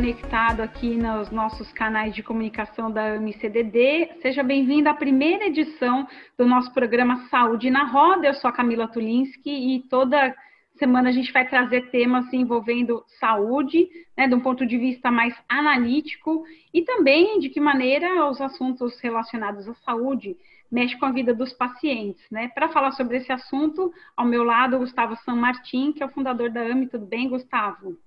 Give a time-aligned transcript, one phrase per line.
[0.00, 4.08] conectado aqui nos nossos canais de comunicação da AMCDD.
[4.22, 8.26] Seja bem-vindo à primeira edição do nosso programa Saúde na Roda.
[8.26, 10.34] Eu sou a Camila Tulinski e toda
[10.78, 15.34] semana a gente vai trazer temas envolvendo saúde, né, de um ponto de vista mais
[15.46, 20.34] analítico e também de que maneira os assuntos relacionados à saúde
[20.72, 22.48] mexem com a vida dos pacientes, né?
[22.54, 26.48] Para falar sobre esse assunto, ao meu lado, Gustavo San Martin, que é o fundador
[26.48, 26.86] da AMI.
[26.86, 27.98] Tudo bem, Gustavo?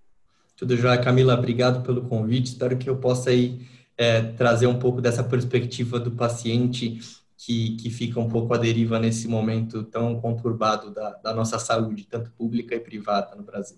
[0.56, 1.34] Tudo jóia, Camila.
[1.34, 2.48] Obrigado pelo convite.
[2.48, 3.66] Espero que eu possa aí
[3.98, 7.00] é, trazer um pouco dessa perspectiva do paciente
[7.38, 12.08] que, que fica um pouco à deriva nesse momento tão conturbado da, da nossa saúde,
[12.08, 13.78] tanto pública e privada no Brasil.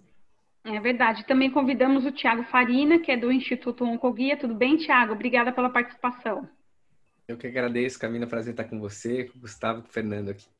[0.64, 1.26] É verdade.
[1.26, 4.38] Também convidamos o Tiago Farina, que é do Instituto Oncoguia.
[4.38, 5.14] Tudo bem, Tiago?
[5.14, 6.48] Obrigada pela participação.
[7.28, 8.28] Eu que agradeço, Camila.
[8.28, 10.55] Prazer estar com você, com o Gustavo e com o Fernando aqui.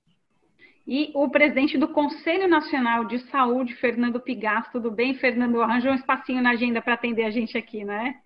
[0.88, 4.68] E o presidente do Conselho Nacional de Saúde, Fernando Pigas.
[4.72, 5.62] Tudo bem, Fernando?
[5.62, 8.22] Arranjou um espacinho na agenda para atender a gente aqui, né?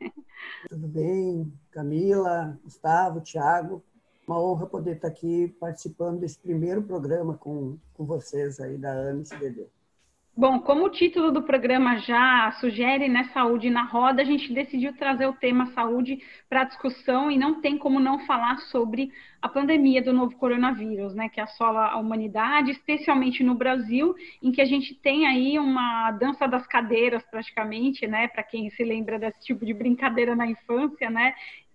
[0.67, 3.83] Tudo bem, Camila, Gustavo, Tiago
[4.29, 9.65] uma honra poder estar aqui participando desse primeiro programa com, com vocês aí da AMCDD.
[10.39, 14.95] Bom, como o título do programa já sugere, né, Saúde na Roda, a gente decidiu
[14.95, 16.17] trazer o tema saúde
[16.49, 21.27] para discussão e não tem como não falar sobre a pandemia do novo coronavírus, né,
[21.27, 26.47] que assola a humanidade, especialmente no Brasil, em que a gente tem aí uma dança
[26.47, 31.33] das cadeiras praticamente, né, para quem se lembra desse tipo de brincadeira na infância, né,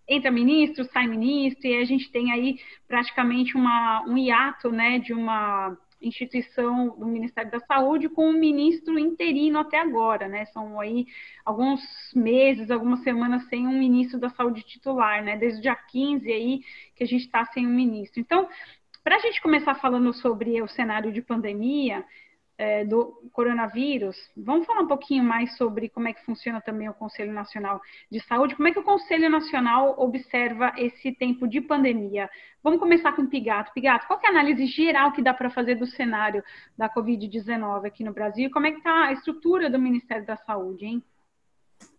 [0.08, 5.12] entra ministro, sai ministro, e a gente tem aí praticamente uma, um hiato né, de
[5.12, 5.76] uma
[6.06, 10.44] instituição do Ministério da Saúde com um ministro interino até agora, né?
[10.46, 11.06] São aí
[11.44, 11.80] alguns
[12.14, 15.36] meses, algumas semanas sem um ministro da Saúde titular, né?
[15.36, 16.60] Desde o dia 15 aí
[16.94, 18.20] que a gente está sem um ministro.
[18.20, 18.48] Então,
[19.02, 22.04] para a gente começar falando sobre o cenário de pandemia,
[22.56, 26.94] é, do coronavírus, vamos falar um pouquinho mais sobre como é que funciona também o
[26.94, 32.30] Conselho Nacional de Saúde, como é que o Conselho Nacional observa esse tempo de pandemia.
[32.62, 33.72] Vamos começar com o Pigato.
[33.72, 36.42] Pigato, qual é a análise geral que dá para fazer do cenário
[36.78, 38.50] da Covid-19 aqui no Brasil?
[38.50, 41.02] Como é que está a estrutura do Ministério da Saúde, hein?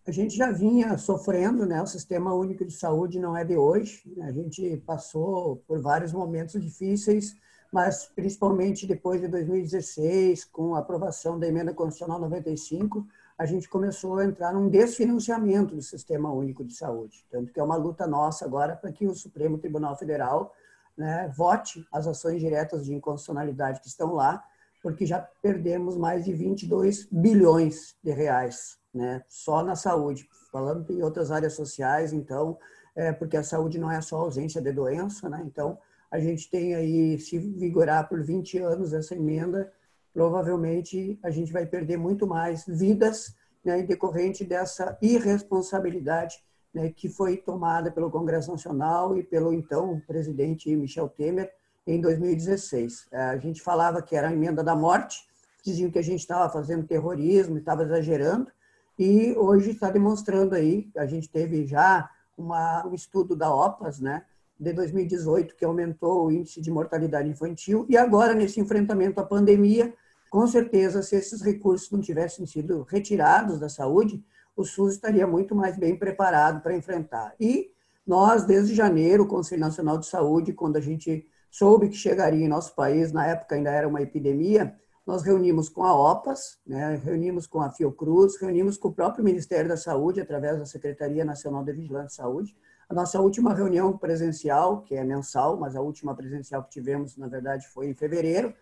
[0.08, 1.82] A gente já vinha sofrendo, né?
[1.82, 4.04] O Sistema Único de Saúde não é de hoje.
[4.22, 7.36] A gente passou por vários momentos difíceis,
[7.72, 13.06] mas principalmente depois de 2016, com a aprovação da emenda constitucional 95,
[13.38, 17.26] a gente começou a entrar num desfinanciamento do Sistema Único de Saúde.
[17.30, 20.53] Tanto que é uma luta nossa agora para que o Supremo Tribunal Federal
[20.98, 24.44] né, vote as ações diretas de inconstitucionalidade que estão lá,
[24.82, 30.30] porque já perdemos mais de 22 bilhões de reais né, só na saúde.
[30.52, 32.58] Falando em outras áreas sociais, então,
[32.96, 35.44] é, porque a saúde não é só ausência de doença, né?
[35.46, 35.78] Então,
[36.16, 39.72] a gente tem aí, se vigorar por 20 anos essa emenda,
[40.14, 46.42] provavelmente a gente vai perder muito mais vidas né, decorrente dessa irresponsabilidade
[46.74, 51.52] né, que foi tomada pelo Congresso Nacional e pelo então presidente Michel Temer
[51.86, 53.08] em 2016.
[53.12, 55.28] É, a gente falava que era a emenda da morte,
[55.64, 58.50] diziam que a gente estava fazendo terrorismo, estava exagerando,
[58.97, 64.24] e hoje está demonstrando aí, a gente teve já uma, um estudo da OPAS, né,
[64.60, 69.94] de 2018, que aumentou o índice de mortalidade infantil, e agora, nesse enfrentamento à pandemia,
[70.30, 74.24] com certeza, se esses recursos não tivessem sido retirados da saúde,
[74.56, 77.34] o SUS estaria muito mais bem preparado para enfrentar.
[77.40, 77.72] E
[78.06, 82.50] nós, desde janeiro, o Conselho Nacional de Saúde, quando a gente soube que chegaria em
[82.50, 87.46] nosso país, na época ainda era uma epidemia, nós reunimos com a OPAS, né, reunimos
[87.46, 91.74] com a Fiocruz, reunimos com o próprio Ministério da Saúde, através da Secretaria Nacional de
[91.74, 92.58] Vigilância e Saúde,
[92.90, 97.28] a nossa última reunião presencial, que é mensal, mas a última presencial que tivemos, na
[97.28, 98.53] verdade, foi em fevereiro.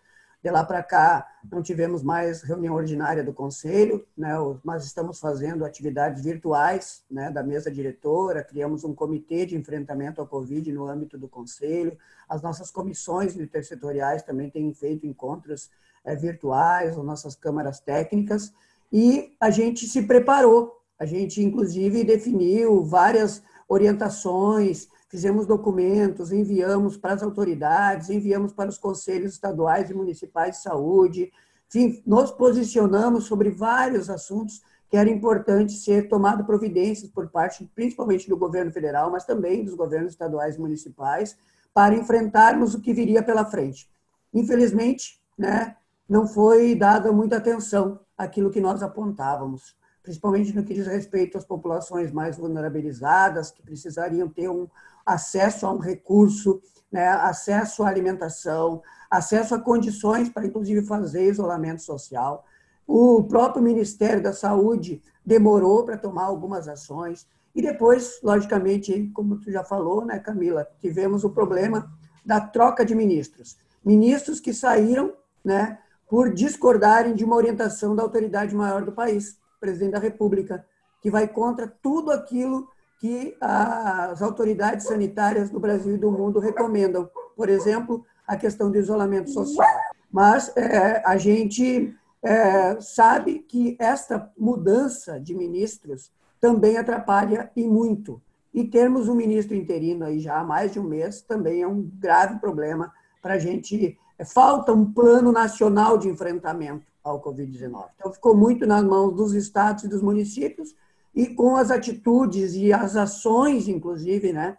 [0.42, 5.64] De lá para cá, não tivemos mais reunião ordinária do Conselho, né, mas estamos fazendo
[5.64, 11.16] atividades virtuais né, da mesa diretora, criamos um comitê de enfrentamento à Covid no âmbito
[11.16, 11.96] do Conselho,
[12.28, 15.70] as nossas comissões intersetoriais também têm feito encontros
[16.04, 18.52] é, virtuais, as nossas câmaras técnicas,
[18.92, 27.14] e a gente se preparou, a gente, inclusive, definiu várias orientações, fizemos documentos, enviamos para
[27.14, 31.32] as autoridades, enviamos para os conselhos estaduais e municipais de saúde,
[31.68, 38.28] enfim, nos posicionamos sobre vários assuntos que era importante ser tomado providências por parte, principalmente
[38.28, 41.36] do governo federal, mas também dos governos estaduais e municipais,
[41.72, 43.90] para enfrentarmos o que viria pela frente.
[44.32, 45.76] Infelizmente, né,
[46.08, 51.46] não foi dada muita atenção àquilo que nós apontávamos principalmente no que diz respeito às
[51.46, 54.68] populações mais vulnerabilizadas, que precisariam ter um
[55.04, 56.60] acesso a um recurso,
[56.92, 62.44] né, acesso à alimentação, acesso a condições para, inclusive, fazer isolamento social.
[62.86, 67.26] O próprio Ministério da Saúde demorou para tomar algumas ações.
[67.54, 71.90] E depois, logicamente, como tu já falou, né, Camila, tivemos o problema
[72.24, 73.56] da troca de ministros.
[73.82, 79.92] Ministros que saíram né, por discordarem de uma orientação da autoridade maior do país, presidente
[79.92, 80.62] da República,
[81.00, 82.68] que vai contra tudo aquilo
[83.00, 87.08] que as autoridades sanitárias do Brasil e do mundo recomendam.
[87.34, 89.66] Por exemplo, a questão do isolamento social.
[90.12, 98.20] Mas é, a gente é, sabe que esta mudança de ministros também atrapalha e muito.
[98.52, 101.90] E termos um ministro interino aí já há mais de um mês também é um
[101.98, 103.98] grave problema para a gente.
[104.18, 107.84] É, falta um plano nacional de enfrentamento ao Covid-19.
[107.96, 110.74] Então, ficou muito nas mãos dos estados e dos municípios,
[111.14, 114.56] e com as atitudes e as ações, inclusive, né,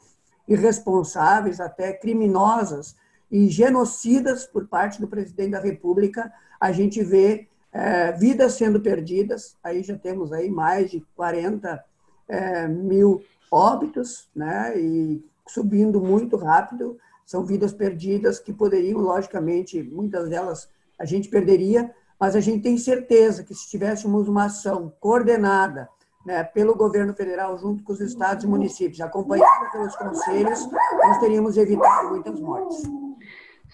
[0.48, 2.96] irresponsáveis, até criminosas
[3.32, 9.58] e genocidas por parte do presidente da República, a gente vê é, vidas sendo perdidas.
[9.64, 11.84] Aí já temos aí mais de 40
[12.28, 16.98] é, mil óbitos, né, e subindo muito rápido.
[17.26, 22.78] São vidas perdidas que poderiam, logicamente, muitas delas a gente perderia, mas a gente tem
[22.78, 25.88] certeza que se tivéssemos uma ação coordenada,
[26.26, 30.68] né, pelo governo federal, junto com os estados e municípios, acompanhada pelos conselhos,
[31.04, 32.82] nós teríamos evitado muitas mortes.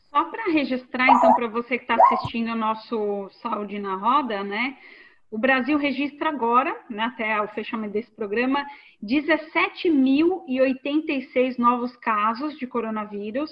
[0.10, 4.76] Só para registrar, então, para você que está assistindo o nosso Saúde na Roda, né?
[5.32, 8.66] O Brasil registra agora, né, até o fechamento desse programa,
[9.02, 13.50] 17.086 novos casos de coronavírus,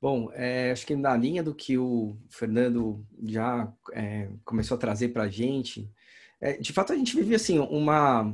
[0.00, 5.08] Bom, é, acho que na linha do que o Fernando já é, começou a trazer
[5.08, 5.90] para a gente,
[6.40, 8.32] é, de fato a gente vive assim uma,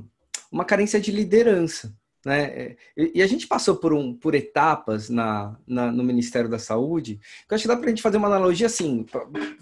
[0.50, 1.96] uma carência de liderança.
[2.24, 2.76] Né?
[2.96, 7.54] E a gente passou por, um, por etapas na, na no Ministério da Saúde, que
[7.54, 9.06] eu acho que dá para a gente fazer uma analogia assim.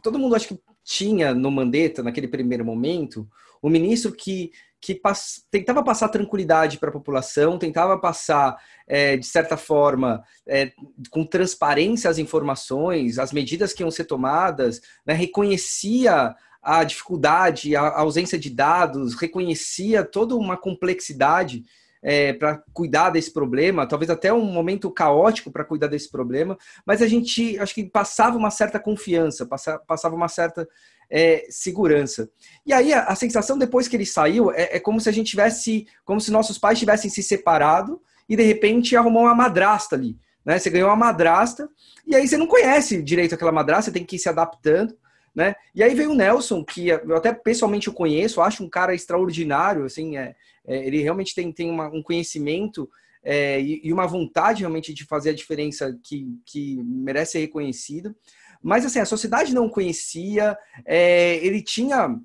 [0.02, 3.28] Todo mundo acho que tinha no Mandetta, naquele primeiro momento,
[3.60, 4.50] o ministro que
[4.80, 8.56] que pass tentava passar tranquilidade para a população, tentava passar,
[8.86, 10.72] é, de certa forma, é,
[11.10, 17.98] com transparência as informações, as medidas que iam ser tomadas, né, reconhecia a dificuldade, a
[17.98, 21.64] ausência de dados, reconhecia toda uma complexidade
[22.02, 27.02] é, para cuidar desse problema, talvez até um momento caótico para cuidar desse problema, mas
[27.02, 29.46] a gente acho que passava uma certa confiança,
[29.86, 30.68] passava uma certa
[31.10, 32.28] é, segurança.
[32.66, 35.30] E aí a, a, sensação depois que ele saiu é, é, como se a gente
[35.30, 40.16] tivesse, como se nossos pais tivessem se separado e de repente arrumou uma madrasta ali.
[40.44, 40.58] Né?
[40.58, 41.68] Você ganhou uma madrasta
[42.06, 44.96] e aí você não conhece direito aquela madrasta, você tem que ir se adaptando.
[45.34, 45.54] Né?
[45.74, 49.84] E aí veio o Nelson, que eu até pessoalmente o conheço, acho um cara extraordinário,
[49.84, 50.34] assim, é,
[50.68, 52.88] é ele realmente tem, tem uma, um conhecimento
[53.22, 58.14] é, e, e, uma vontade realmente de fazer a diferença que, que merece ser reconhecido.
[58.62, 62.16] Mas assim, a sociedade não conhecia, é, ele tinha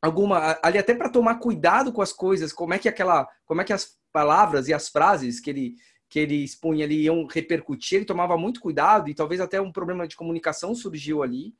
[0.00, 3.64] alguma ali até para tomar cuidado com as coisas, como é que aquela, como é
[3.64, 5.74] que as palavras e as frases que ele
[6.08, 10.08] que ele expunha ali iam repercutir, ele tomava muito cuidado e talvez até um problema
[10.08, 11.52] de comunicação surgiu ali.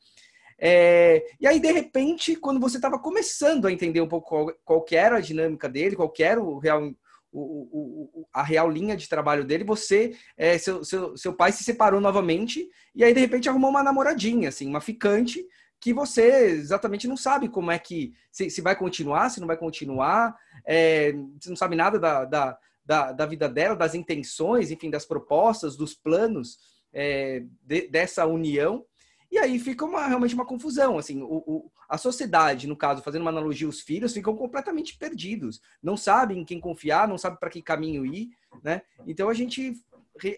[0.59, 4.83] É, e aí, de repente, quando você estava começando a entender um pouco qual, qual
[4.83, 6.91] que era a dinâmica dele, qual que era o real,
[7.31, 11.63] o, o, a real linha de trabalho dele, você, é, seu, seu, seu pai se
[11.63, 15.47] separou novamente e aí, de repente, arrumou uma namoradinha, assim, uma ficante,
[15.81, 19.57] que você exatamente não sabe como é que, se, se vai continuar, se não vai
[19.57, 20.37] continuar,
[20.67, 25.05] é, você não sabe nada da, da, da, da, vida dela, das intenções, enfim, das
[25.05, 26.59] propostas, dos planos
[26.93, 28.85] é, de, dessa união.
[29.31, 30.99] E aí fica uma, realmente uma confusão.
[30.99, 35.61] Assim, o, o, a sociedade, no caso, fazendo uma analogia, os filhos ficam completamente perdidos,
[35.83, 38.31] não sabem em quem confiar, não sabem para que caminho ir,
[38.63, 38.83] né?
[39.07, 39.75] Então a gente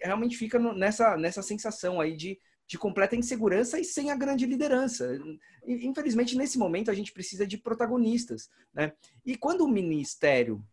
[0.03, 5.19] realmente fica nessa, nessa sensação aí de, de completa insegurança e sem a grande liderança.
[5.65, 8.93] Infelizmente, nesse momento, a gente precisa de protagonistas, né?
[9.25, 10.63] E quando o ministério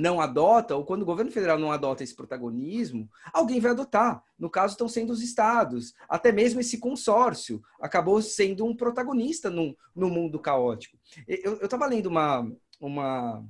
[0.00, 4.22] não adota, ou quando o governo federal não adota esse protagonismo, alguém vai adotar.
[4.38, 5.94] No caso, estão sendo os estados.
[6.08, 10.98] Até mesmo esse consórcio acabou sendo um protagonista no, no mundo caótico.
[11.26, 13.44] Eu estava lendo uma, uma,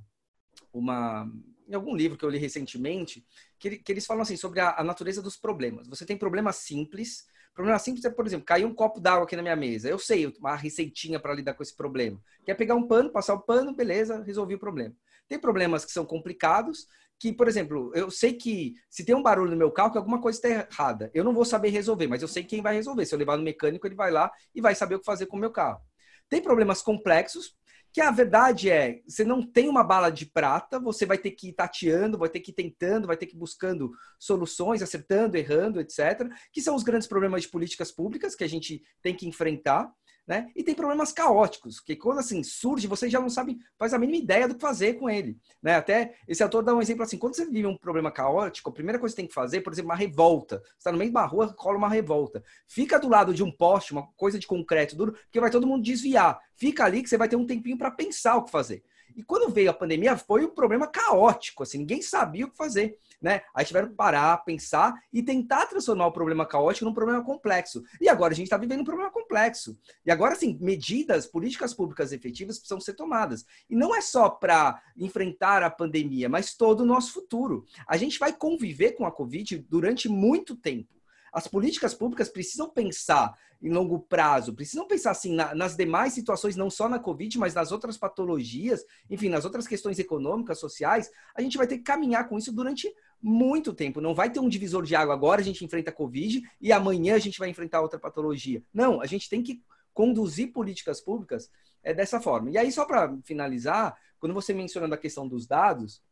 [0.73, 1.31] uma,
[1.69, 3.25] em algum livro que eu li recentemente,
[3.59, 5.87] que, que eles falam assim sobre a, a natureza dos problemas.
[5.89, 7.29] Você tem problemas simples.
[7.55, 9.89] Problema simples é, por exemplo, cair um copo d'água aqui na minha mesa.
[9.89, 12.21] Eu sei uma receitinha para lidar com esse problema.
[12.45, 14.95] Quer pegar um pano, passar o pano, beleza, resolvi o problema.
[15.31, 19.53] Tem problemas que são complicados, que, por exemplo, eu sei que se tem um barulho
[19.53, 21.09] no meu carro, que alguma coisa está errada.
[21.15, 23.07] Eu não vou saber resolver, mas eu sei quem vai resolver.
[23.07, 25.37] Se eu levar no mecânico, ele vai lá e vai saber o que fazer com
[25.37, 25.81] o meu carro.
[26.29, 27.55] Tem problemas complexos,
[27.93, 31.51] que a verdade é, você não tem uma bala de prata, você vai ter que
[31.51, 35.81] ir tateando, vai ter que ir tentando, vai ter que ir buscando soluções, acertando, errando,
[35.81, 36.29] etc.
[36.53, 39.93] Que são os grandes problemas de políticas públicas que a gente tem que enfrentar.
[40.27, 40.49] Né?
[40.55, 44.19] E tem problemas caóticos, que quando assim surge, você já não sabe, faz a mínima
[44.19, 45.37] ideia do que fazer com ele.
[45.63, 45.75] Né?
[45.75, 48.99] Até esse autor dá um exemplo assim: quando você vive um problema caótico, a primeira
[48.99, 50.59] coisa que você tem que fazer, por exemplo, uma revolta.
[50.59, 52.45] Você está no meio da rua, rola uma revolta.
[52.69, 55.83] Fica do lado de um poste, uma coisa de concreto duro, porque vai todo mundo
[55.83, 56.39] desviar.
[56.55, 58.85] Fica ali que você vai ter um tempinho para pensar o que fazer.
[59.21, 62.99] E quando veio a pandemia, foi um problema caótico, assim, ninguém sabia o que fazer
[63.21, 63.43] né?
[63.55, 67.83] Aí tiveram que parar, pensar e tentar transformar o problema caótico num problema complexo.
[68.01, 69.79] E agora a gente está vivendo um problema complexo.
[70.07, 73.45] E agora, sim, medidas, políticas públicas efetivas precisam ser tomadas.
[73.69, 77.65] E não é só para enfrentar a pandemia, mas todo o nosso futuro.
[77.87, 81.00] A gente vai conviver com a Covid durante muito tempo.
[81.33, 86.57] As políticas públicas precisam pensar em longo prazo, precisam pensar assim na, nas demais situações,
[86.57, 91.11] não só na Covid, mas nas outras patologias, enfim, nas outras questões econômicas, sociais.
[91.35, 94.01] A gente vai ter que caminhar com isso durante muito tempo.
[94.01, 97.15] Não vai ter um divisor de água agora a gente enfrenta a Covid e amanhã
[97.15, 98.63] a gente vai enfrentar outra patologia.
[98.73, 101.51] Não, a gente tem que conduzir políticas públicas
[101.83, 102.51] é, dessa forma.
[102.51, 106.03] E aí, só para finalizar, quando você mencionando a questão dos dados,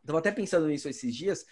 [0.00, 1.44] estava até pensando nisso esses dias,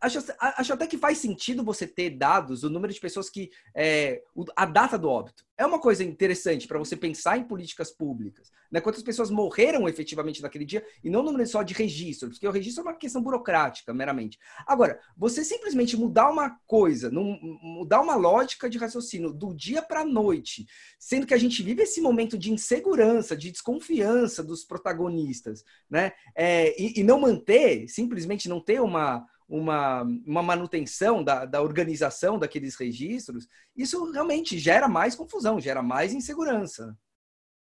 [0.00, 3.50] Acho, acho, até que faz sentido você ter dados do número de pessoas que.
[3.74, 4.22] É,
[4.56, 5.44] a data do óbito.
[5.56, 8.50] É uma coisa interessante para você pensar em políticas públicas.
[8.72, 8.80] Né?
[8.80, 12.82] Quantas pessoas morreram efetivamente naquele dia e não número só de registro, porque o registro
[12.82, 14.38] é uma questão burocrática, meramente.
[14.66, 20.06] Agora, você simplesmente mudar uma coisa, mudar uma lógica de raciocínio do dia para a
[20.06, 20.66] noite,
[20.98, 26.12] sendo que a gente vive esse momento de insegurança, de desconfiança dos protagonistas, né?
[26.34, 32.38] É, e, e não manter, simplesmente não ter uma uma, uma manutenção da, da organização
[32.38, 36.96] daqueles registros, isso realmente gera mais confusão, gera mais insegurança.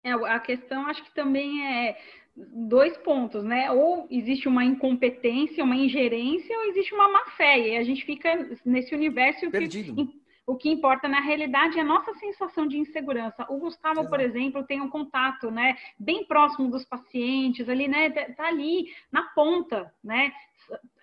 [0.02, 1.98] É, a questão acho que também é
[2.34, 3.70] dois pontos, né?
[3.72, 7.60] Ou existe uma incompetência, uma ingerência, ou existe uma má fé.
[7.60, 9.94] E a gente fica nesse universo Perdido.
[9.94, 13.46] que o que importa na realidade é a nossa sensação de insegurança.
[13.50, 14.10] O Gustavo, Exato.
[14.10, 19.24] por exemplo, tem um contato, né, bem próximo dos pacientes, ali, né, tá ali na
[19.30, 20.32] ponta, né,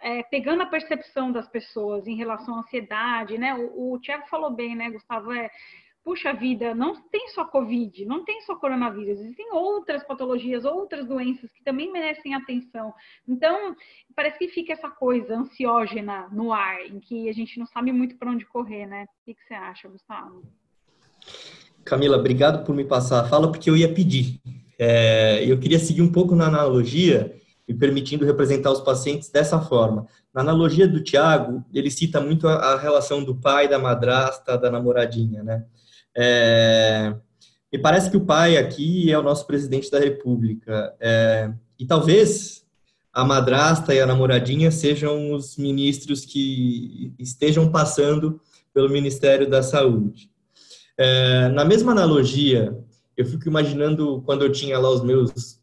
[0.01, 3.55] é, pegando a percepção das pessoas em relação à ansiedade, né?
[3.55, 5.33] O, o Tiago falou bem, né, Gustavo?
[5.33, 5.51] É,
[6.09, 11.53] puxa vida, não tem só Covid, não tem só coronavírus, existem outras patologias, outras doenças
[11.53, 12.95] que também merecem atenção.
[13.29, 13.77] Então,
[14.17, 18.17] parece que fica essa coisa ansiógena no ar, em que a gente não sabe muito
[18.17, 19.05] para onde correr, né?
[19.05, 20.45] O que, você acha, Gustavo?
[21.85, 24.41] Camila, obrigado por me passar a fala, porque eu ia pedir.
[24.79, 27.39] É, eu queria seguir um pouco na analogia
[27.69, 30.07] me permitindo representar os pacientes dessa forma.
[30.33, 34.71] Na analogia do Tiago, ele cita muito a, a, relação do pai, da madrasta, da
[34.71, 35.67] namoradinha, né?
[36.21, 37.15] É,
[37.81, 40.93] parece que o pai aqui é o nosso presidente da República.
[40.99, 42.67] É, e talvez
[43.13, 48.41] a madrasta e a namoradinha sejam os ministros que estejam passando
[48.75, 50.29] pelo Ministério da Saúde.
[50.97, 52.77] É, na mesma analogia,
[53.17, 55.61] eu fico imaginando quando eu tinha lá os meus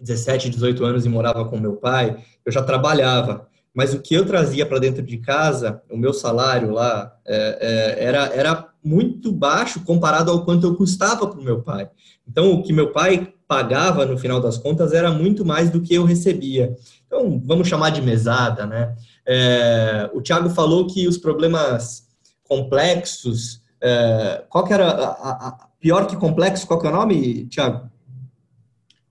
[0.00, 3.48] 17, 18 anos e morava com meu pai, eu já trabalhava.
[3.72, 8.04] mas o que eu trazia para dentro de casa, o meu salário lá, é, é,
[8.04, 11.90] era, era muito baixo comparado ao quanto eu custava para o meu pai.
[12.26, 15.94] Então, o que meu pai pagava, no final das contas, era muito mais do que
[15.94, 16.76] eu recebia.
[17.06, 18.96] Então, vamos chamar de mesada, né?
[19.26, 22.08] É, o Tiago falou que os problemas
[22.44, 26.92] complexos, é, qual que era, a, a, a, pior que complexo, qual que é o
[26.92, 27.90] nome, Tiago?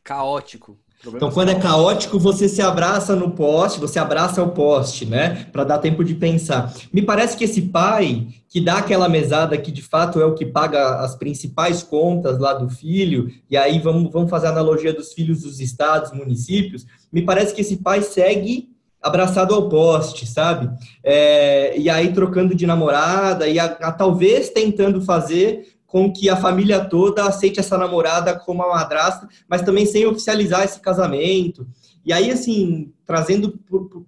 [0.04, 0.78] Caótico.
[1.08, 5.46] Então, quando é caótico, você se abraça no poste, você abraça o poste, né?
[5.52, 6.74] Para dar tempo de pensar.
[6.92, 10.46] Me parece que esse pai que dá aquela mesada que de fato é o que
[10.46, 15.14] paga as principais contas lá do filho, e aí vamos, vamos fazer a analogia dos
[15.14, 18.70] filhos dos estados, municípios, me parece que esse pai segue
[19.02, 20.70] abraçado ao poste, sabe?
[21.04, 26.38] É, e aí trocando de namorada, e a, a, talvez tentando fazer com que a
[26.38, 31.68] família toda aceite essa namorada como a madrasta, mas também sem oficializar esse casamento.
[32.06, 33.60] E aí, assim, trazendo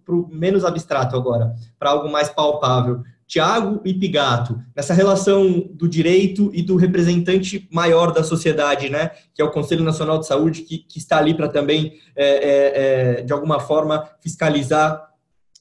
[0.05, 5.87] para o menos abstrato agora, para algo mais palpável, Tiago e Pigato, nessa relação do
[5.87, 10.61] direito e do representante maior da sociedade, né, que é o Conselho Nacional de Saúde,
[10.61, 15.09] que, que está ali para também, é, é, é, de alguma forma, fiscalizar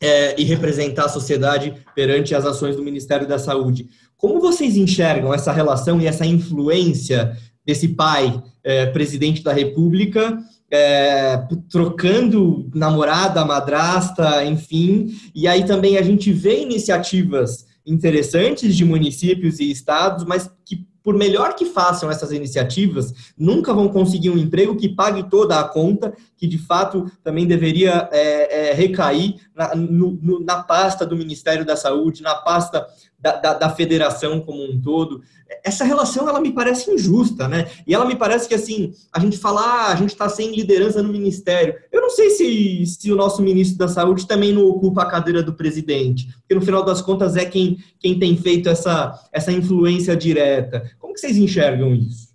[0.00, 3.88] é, e representar a sociedade perante as ações do Ministério da Saúde.
[4.20, 7.34] Como vocês enxergam essa relação e essa influência
[7.64, 10.38] desse pai, é, presidente da República,
[10.70, 19.58] é, trocando namorada, madrasta, enfim, e aí também a gente vê iniciativas interessantes de municípios
[19.58, 24.76] e estados, mas que por melhor que façam essas iniciativas, nunca vão conseguir um emprego
[24.76, 30.40] que pague toda a conta, que de fato também deveria é, é, recair na, no,
[30.44, 32.86] na pasta do Ministério da Saúde, na pasta
[33.20, 35.22] da, da, da, federação como um todo.
[35.62, 37.68] Essa relação, ela me parece injusta, né?
[37.86, 41.02] E ela me parece que, assim, a gente fala, ah, a gente está sem liderança
[41.02, 41.74] no ministério.
[41.92, 45.42] Eu não sei se, se o nosso ministro da Saúde também não ocupa a cadeira
[45.42, 50.16] do presidente, porque no final das contas é quem, quem tem feito essa, essa influência
[50.16, 50.90] direta.
[50.98, 52.30] Como que vocês enxergam isso?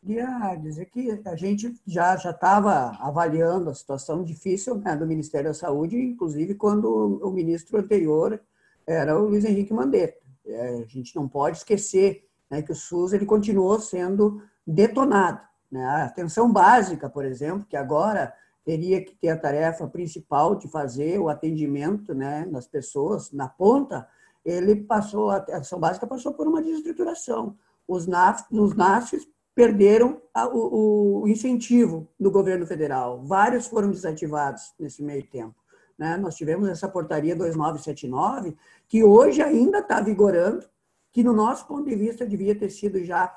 [0.00, 5.48] Queria dizer que a gente já já estava avaliando a situação difícil né, do Ministério
[5.50, 8.40] da Saúde, inclusive quando o ministro anterior
[8.88, 10.18] era o Luiz Henrique Mandetta.
[10.46, 15.40] É, a gente não pode esquecer né, que o SUS ele continuou sendo detonado.
[15.70, 15.84] Né?
[15.84, 18.32] A atenção básica, por exemplo, que agora
[18.64, 24.08] teria que ter a tarefa principal de fazer o atendimento né, das pessoas na ponta,
[24.44, 27.56] ele passou, a atenção básica passou por uma desestruturação.
[27.86, 30.20] Os NAF, os NAFs perderam
[30.52, 33.22] o, o incentivo do governo federal.
[33.24, 35.54] Vários foram desativados nesse meio tempo.
[35.98, 36.16] Né?
[36.16, 38.56] Nós tivemos essa portaria 2979,
[38.86, 40.64] que hoje ainda está vigorando,
[41.10, 43.34] que no nosso ponto de vista devia ter sido já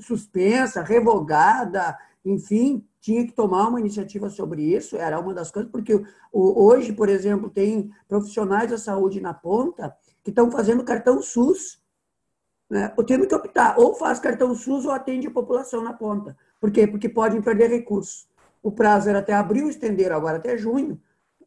[0.00, 6.02] suspensa, revogada, enfim, tinha que tomar uma iniciativa sobre isso, era uma das coisas, porque
[6.32, 11.80] hoje, por exemplo, tem profissionais da saúde na ponta que estão fazendo cartão SUS,
[12.68, 12.92] né?
[13.06, 16.36] tendo que optar, ou faz cartão SUS ou atende a população na ponta.
[16.58, 16.86] Por quê?
[16.86, 18.26] Porque podem perder recursos.
[18.62, 20.98] O prazo era até abril, estenderam agora até junho,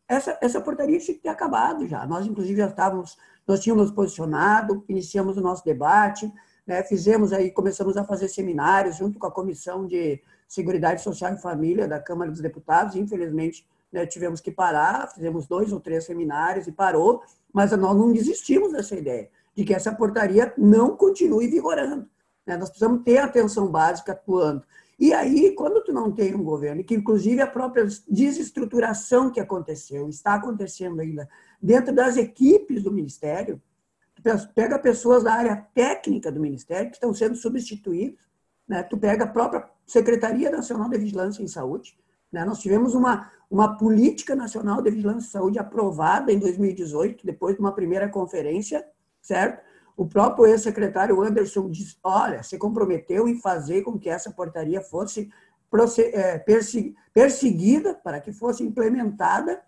[0.07, 2.05] essa, essa portaria tinha que ter acabado já.
[2.05, 6.31] Nós, inclusive, já estávamos, nós tínhamos posicionado, iniciamos o nosso debate,
[6.65, 11.41] né, fizemos aí, começamos a fazer seminários junto com a Comissão de Seguridade Social e
[11.41, 12.95] Família da Câmara dos Deputados.
[12.95, 17.21] Infelizmente, né, tivemos que parar, fizemos dois ou três seminários e parou,
[17.53, 22.07] mas nós não desistimos dessa ideia de que essa portaria não continue vigorando.
[22.45, 22.55] Né?
[22.57, 24.63] Nós precisamos ter atenção básica atuando.
[24.99, 30.09] E aí, quando tu não tem um governo, que inclusive a própria desestruturação que aconteceu,
[30.09, 31.29] está acontecendo ainda
[31.61, 33.61] dentro das equipes do Ministério,
[34.15, 34.21] tu
[34.55, 38.19] pega pessoas da área técnica do Ministério que estão sendo substituídas,
[38.67, 38.81] né?
[38.81, 41.97] tu pega a própria Secretaria Nacional de Vigilância em Saúde,
[42.31, 42.43] né?
[42.43, 47.61] nós tivemos uma, uma política nacional de vigilância em saúde aprovada em 2018, depois de
[47.61, 48.85] uma primeira conferência,
[49.21, 49.63] certo?
[49.97, 55.27] O próprio ex-secretário Anderson disse, olha, se comprometeu em fazer com que essa portaria fosse
[56.13, 56.37] é,
[57.11, 59.59] perseguida para que fosse implementada.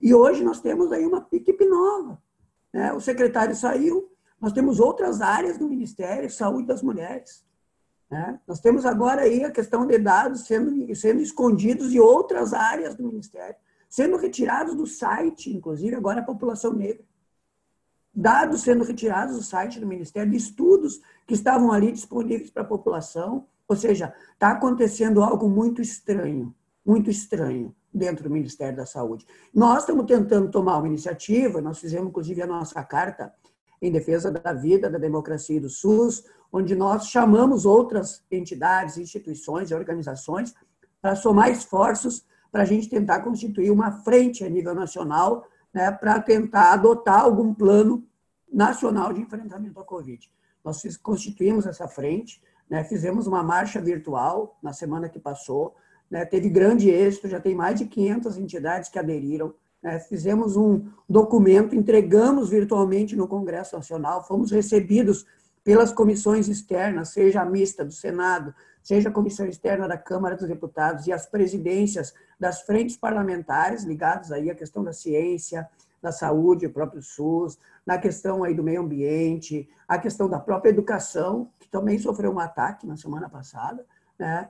[0.00, 2.22] E hoje nós temos aí uma equipe nova.
[2.72, 2.92] Né?
[2.92, 4.08] O secretário saiu,
[4.40, 7.44] nós temos outras áreas do Ministério, saúde das mulheres.
[8.08, 8.38] Né?
[8.46, 13.02] Nós temos agora aí a questão de dados sendo, sendo escondidos em outras áreas do
[13.02, 13.56] Ministério,
[13.88, 17.04] sendo retirados do site, inclusive agora a população negra
[18.14, 22.66] dados sendo retirados do site do Ministério, de estudos que estavam ali disponíveis para a
[22.66, 23.46] população.
[23.66, 29.26] Ou seja, está acontecendo algo muito estranho, muito estranho dentro do Ministério da Saúde.
[29.54, 33.32] Nós estamos tentando tomar uma iniciativa, nós fizemos inclusive a nossa carta
[33.80, 39.70] em defesa da vida, da democracia e do SUS, onde nós chamamos outras entidades, instituições
[39.70, 40.54] e organizações
[41.00, 46.20] para somar esforços para a gente tentar constituir uma frente a nível nacional né, para
[46.20, 48.04] tentar adotar algum plano
[48.52, 50.30] nacional de enfrentamento à Covid.
[50.64, 55.74] Nós constituímos essa frente, né, fizemos uma marcha virtual na semana que passou,
[56.10, 60.86] né, teve grande êxito, já tem mais de 500 entidades que aderiram, né, fizemos um
[61.08, 65.26] documento, entregamos virtualmente no Congresso Nacional, fomos recebidos
[65.64, 70.48] pelas comissões externas, seja a mista do Senado, seja a comissão externa da Câmara dos
[70.48, 75.68] Deputados e as presidências das frentes parlamentares ligadas aí à questão da ciência,
[76.02, 80.70] da saúde, o próprio SUS, na questão aí do meio ambiente, a questão da própria
[80.70, 83.86] educação, que também sofreu um ataque na semana passada,
[84.18, 84.48] né?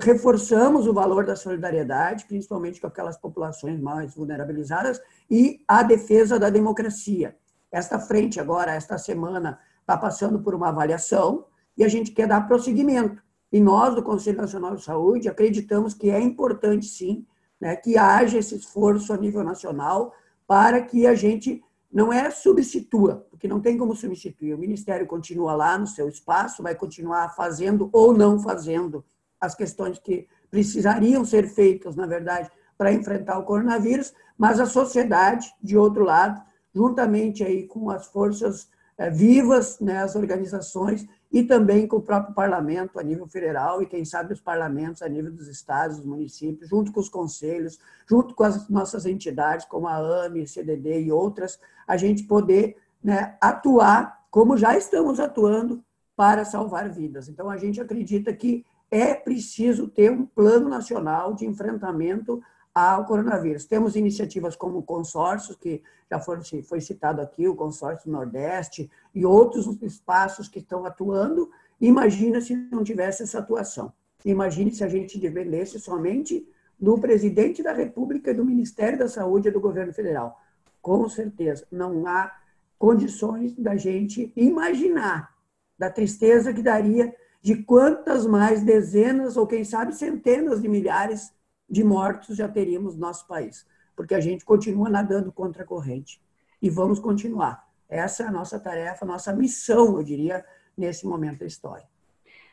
[0.00, 6.50] reforçamos o valor da solidariedade, principalmente com aquelas populações mais vulnerabilizadas, e a defesa da
[6.50, 7.36] democracia.
[7.70, 12.46] Esta frente agora, esta semana, está passando por uma avaliação e a gente quer dar
[12.46, 13.22] prosseguimento.
[13.52, 17.24] E nós, do Conselho Nacional de Saúde, acreditamos que é importante, sim,
[17.60, 20.12] né, que haja esse esforço a nível nacional
[20.46, 24.52] para que a gente não é substitua, porque não tem como substituir.
[24.52, 29.04] O Ministério continua lá no seu espaço, vai continuar fazendo ou não fazendo
[29.40, 35.54] as questões que precisariam ser feitas, na verdade, para enfrentar o coronavírus, mas a sociedade,
[35.62, 36.42] de outro lado,
[36.74, 38.68] juntamente aí com as forças
[39.12, 44.04] vivas, né, as organizações, e também com o próprio parlamento a nível federal e, quem
[44.04, 47.78] sabe, os parlamentos a nível dos estados, dos municípios, junto com os conselhos,
[48.08, 53.36] junto com as nossas entidades, como a AME, CDD e outras, a gente poder né,
[53.40, 55.84] atuar como já estamos atuando
[56.16, 57.28] para salvar vidas.
[57.28, 62.42] Então, a gente acredita que é preciso ter um plano nacional de enfrentamento
[62.76, 63.64] ao coronavírus.
[63.64, 69.66] Temos iniciativas como consórcios, que já foram, foi citado aqui, o consórcio Nordeste e outros
[69.80, 71.50] espaços que estão atuando.
[71.80, 73.90] Imagina se não tivesse essa atuação.
[74.26, 76.46] Imagine se a gente dependesse somente
[76.78, 80.38] do presidente da República, do Ministério da Saúde e do governo federal.
[80.82, 82.30] Com certeza, não há
[82.78, 85.34] condições da gente imaginar
[85.78, 91.32] da tristeza que daria de quantas mais dezenas ou quem sabe centenas de milhares
[91.68, 96.20] de mortos já teríamos no nosso país, porque a gente continua nadando contra a corrente
[96.60, 97.66] e vamos continuar.
[97.88, 100.44] Essa é a nossa tarefa, a nossa missão, eu diria,
[100.76, 101.88] nesse momento da história.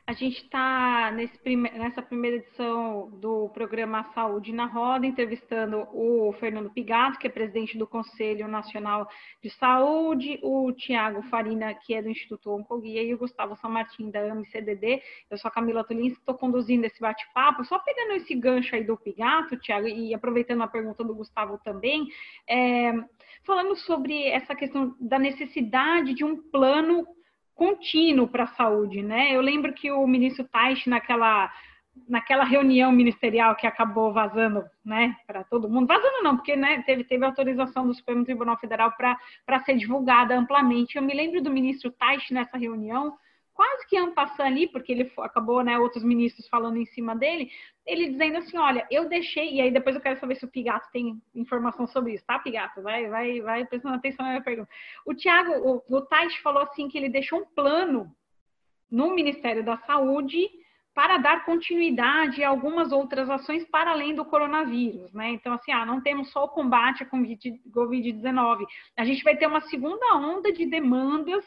[0.06, 1.14] A gente está
[1.44, 7.30] prime nessa primeira edição do programa Saúde na Roda, entrevistando o Fernando Pigato, que é
[7.30, 9.08] presidente do Conselho Nacional
[9.42, 14.12] de Saúde, o Tiago Farina, que é do Instituto Oncoguia, e o Gustavo São Martin,
[14.12, 15.02] da AMCDD.
[15.32, 17.64] Eu sou a Camila Tulins, estou conduzindo esse bate-papo.
[17.64, 22.10] Só pegando esse gancho aí do Pigato, Tiago, e aproveitando a pergunta do Gustavo também,
[22.46, 22.92] é,
[23.46, 27.08] falando sobre essa questão da necessidade de um plano
[27.54, 29.36] contínuo para a saúde, né?
[29.36, 31.52] Eu lembro que o ministro Taish, naquela
[32.08, 37.04] naquela reunião ministerial que acabou vazando, né, para todo mundo, vazando não, porque, né, teve,
[37.04, 40.96] teve autorização do Supremo Tribunal Federal para ser divulgada amplamente.
[40.96, 43.16] Eu me lembro do ministro Taish nessa reunião
[43.54, 47.52] quase que passando ali, porque ele acabou, né, outros ministros falando em cima dele,
[47.86, 50.90] ele dizendo assim, olha, eu deixei, e aí depois eu quero saber se o Pigato
[50.92, 52.82] tem informação sobre isso, tá, Pigato?
[52.82, 54.70] Vai, vai, vai prestando atenção na minha pergunta.
[55.06, 58.12] O Tiago, o, o Tais falou assim que ele deixou um plano
[58.90, 60.50] no Ministério da Saúde
[60.94, 65.32] para dar continuidade a algumas outras ações para além do coronavírus, né?
[65.32, 69.62] Então, assim, ah, não temos só o combate à Covid-19, a gente vai ter uma
[69.62, 71.44] segunda onda de demandas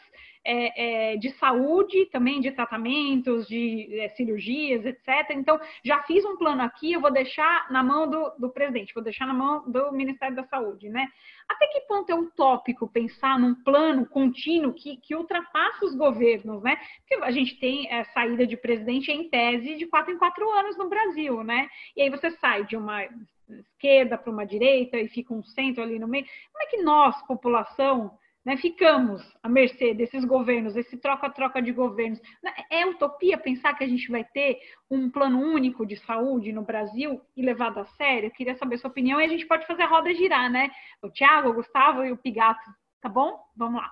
[0.47, 5.31] é, é, de saúde, também de tratamentos, de é, cirurgias, etc.
[5.31, 9.03] Então, já fiz um plano aqui, eu vou deixar na mão do, do, presidente, vou
[9.03, 11.05] deixar na mão do Ministério da Saúde, né?
[11.49, 16.77] Até que ponto é utópico pensar num plano contínuo que, que ultrapassa os governos, né?
[16.99, 20.77] Porque a gente tem é, saída de presidente em tese de quatro em quatro anos
[20.77, 21.67] no Brasil, né?
[21.93, 23.03] E aí você sai de uma
[23.49, 26.25] esquerda para uma direita e fica um centro ali no meio.
[26.53, 32.17] Como é que nós, população, né, ficamos à mercê desses governos, esse troca-troca de governos.
[32.41, 34.57] Né, é utopia pensar que a gente vai ter
[34.89, 38.27] um plano único de saúde no Brasil e levado a sério?
[38.27, 40.71] Eu queria saber sua opinião e a gente pode fazer a roda girar, né?
[41.01, 43.37] O Tiago, o Gustavo e o Pigato, tá bom?
[43.53, 43.91] Vamos lá.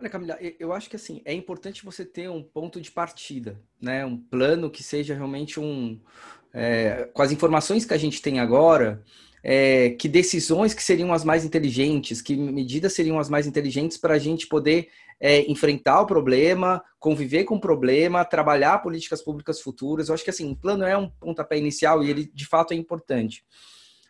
[0.00, 4.06] Olha, Camila, eu acho que assim é importante você ter um ponto de partida, né?
[4.06, 6.00] Um plano que seja realmente um
[6.54, 9.04] é, com as informações que a gente tem agora,
[9.48, 14.14] é, que decisões que seriam as mais inteligentes, que medidas seriam as mais inteligentes para
[14.14, 14.88] a gente poder
[15.20, 20.08] é, enfrentar o problema, conviver com o problema, trabalhar políticas públicas futuras.
[20.08, 22.76] Eu acho que assim, o plano é um pontapé inicial e ele de fato é
[22.76, 23.44] importante.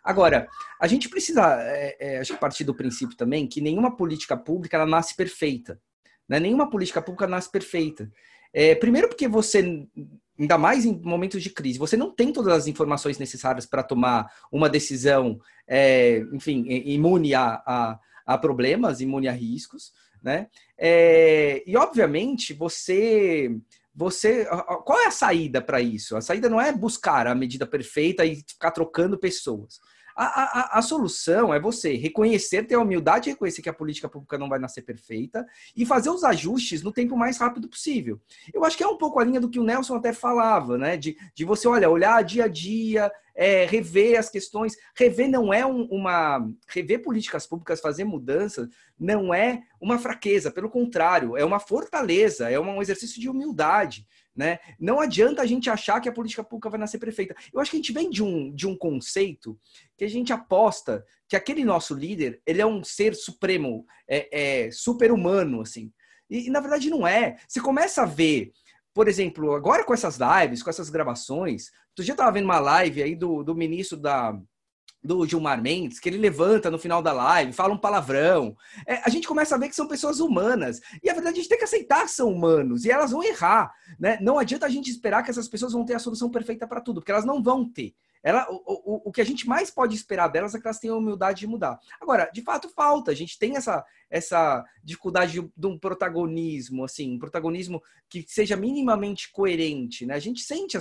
[0.03, 0.49] Agora,
[0.81, 4.79] a gente precisa, é, é, acho que partir do princípio também que nenhuma política pública
[4.79, 5.79] ela nasce perfeita.
[6.27, 6.41] Né?
[6.41, 8.11] Nenhuma política pública nasce perfeita.
[8.55, 9.87] É, primeiro porque você
[10.39, 14.31] ainda mais em momentos de crise, você não tem todas as informações necessárias para tomar
[14.51, 20.49] uma decisão, é, enfim, imune a, a, a, problemas, imune a riscos, né?
[20.79, 23.57] É, e obviamente você
[23.95, 24.45] você
[24.85, 26.17] qual é a saída para isso?
[26.17, 29.81] A saída não é buscar a medida perfeita e ficar trocando pessoas.
[30.17, 34.09] A, a, a, solução é você reconhecer, ter a humildade de reconhecer que a política
[34.09, 38.19] pública não vai nascer perfeita e fazer os ajustes no tempo mais rápido possível.
[38.55, 40.97] Eu acho que é um pouco a linha do que o Nelson até falava, né?
[40.97, 44.75] De, de você, olha, olhar dia a dia, é, rever as questões.
[44.97, 46.49] Rever não é um, uma.
[46.67, 52.59] Rever políticas públicas, fazer mudanças, não é uma fraqueza, pelo contrário, é uma fortaleza, é
[52.59, 54.07] um exercício de humildade.
[54.37, 54.59] Né?
[54.79, 57.35] Não adianta a gente achar que a política pública vai nascer perfeita.
[57.53, 59.59] Eu acho que a gente vem de um, de um conceito
[59.97, 64.71] que a gente aposta que aquele nosso líder ele é um ser supremo, é, é
[64.71, 65.91] super-humano, assim.
[66.29, 67.39] E, e, na verdade não é.
[67.49, 68.53] Você começa a ver,
[68.93, 71.71] por exemplo, agora com essas lives, com essas gravações.
[71.97, 74.39] Dia eu estava vendo uma live aí do, do ministro da,
[75.07, 78.57] do Gilmar Mendes, que ele levanta no final da live, fala um palavrão.
[78.87, 80.81] É, a gente começa a ver que são pessoas humanas.
[81.03, 83.73] E a verdade, a gente tem que aceitar que são humanos e elas vão errar.
[83.99, 84.19] Né?
[84.21, 87.01] Não adianta a gente esperar que essas pessoas vão ter a solução perfeita para tudo,
[87.01, 87.95] porque elas não vão ter.
[88.27, 90.97] Ela, o, o, o que a gente mais pode esperar delas é que elas tenham
[90.97, 91.79] a humildade de mudar.
[92.01, 93.13] Agora, de fato, falta.
[93.13, 98.57] A gente tem essa, essa dificuldade de, de um protagonismo, assim, um protagonismo que seja
[98.57, 100.15] minimamente coerente, né?
[100.15, 100.81] A gente sente, a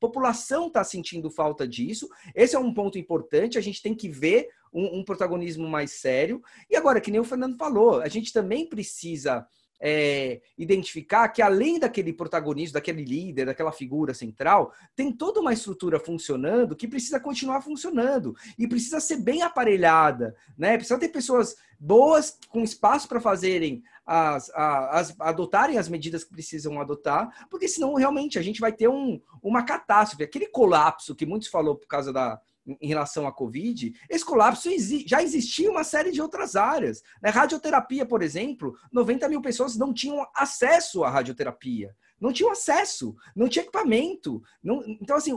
[0.00, 2.08] população está sentindo falta disso.
[2.34, 3.56] Esse é um ponto importante.
[3.56, 6.42] A gente tem que ver um, um protagonismo mais sério.
[6.68, 9.46] E agora, que nem o Fernando falou, a gente também precisa
[9.80, 15.98] é, identificar que além daquele protagonista, daquele líder, daquela figura central, tem toda uma estrutura
[15.98, 20.76] funcionando que precisa continuar funcionando e precisa ser bem aparelhada, né?
[20.76, 26.78] Precisa ter pessoas boas com espaço para fazerem as, as, adotarem as medidas que precisam
[26.78, 31.48] adotar, porque senão realmente a gente vai ter um, uma catástrofe, aquele colapso que muitos
[31.48, 34.68] falou por causa da, em relação à Covid, esse colapso
[35.06, 37.02] já existia em uma série de outras áreas.
[37.22, 37.34] Na né?
[37.34, 41.94] radioterapia, por exemplo, 90 mil pessoas não tinham acesso à radioterapia.
[42.20, 44.42] Não tinham acesso, não tinha equipamento.
[44.62, 45.32] Não, então, assim,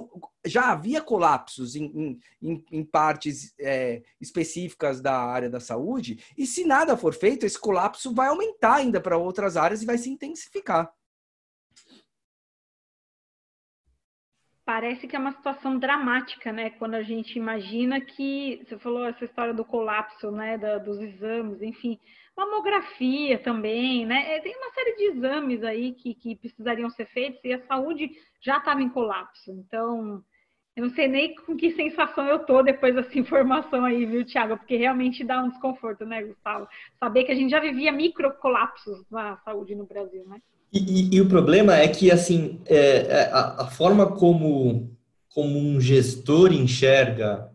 [0.45, 6.65] já havia colapsos em, em, em partes é, específicas da área da saúde, e se
[6.65, 10.91] nada for feito, esse colapso vai aumentar ainda para outras áreas e vai se intensificar.
[14.65, 16.71] Parece que é uma situação dramática, né?
[16.71, 20.57] Quando a gente imagina que você falou essa história do colapso, né?
[20.57, 21.99] Da, dos exames, enfim,
[22.35, 24.35] mamografia também, né?
[24.35, 28.09] É, tem uma série de exames aí que, que precisariam ser feitos e a saúde
[28.41, 29.51] já estava em colapso.
[29.51, 30.23] Então,
[30.75, 34.57] eu não sei nem com que sensação eu tô depois dessa informação aí, viu, Tiago?
[34.57, 36.67] Porque realmente dá um desconforto, né, Gustavo?
[36.99, 40.41] Saber que a gente já vivia micro colapsos na saúde no Brasil, né?
[40.73, 44.89] E, e, e, o problema é que, assim, é, é, a, a, forma como,
[45.29, 47.47] como um gestor enxerga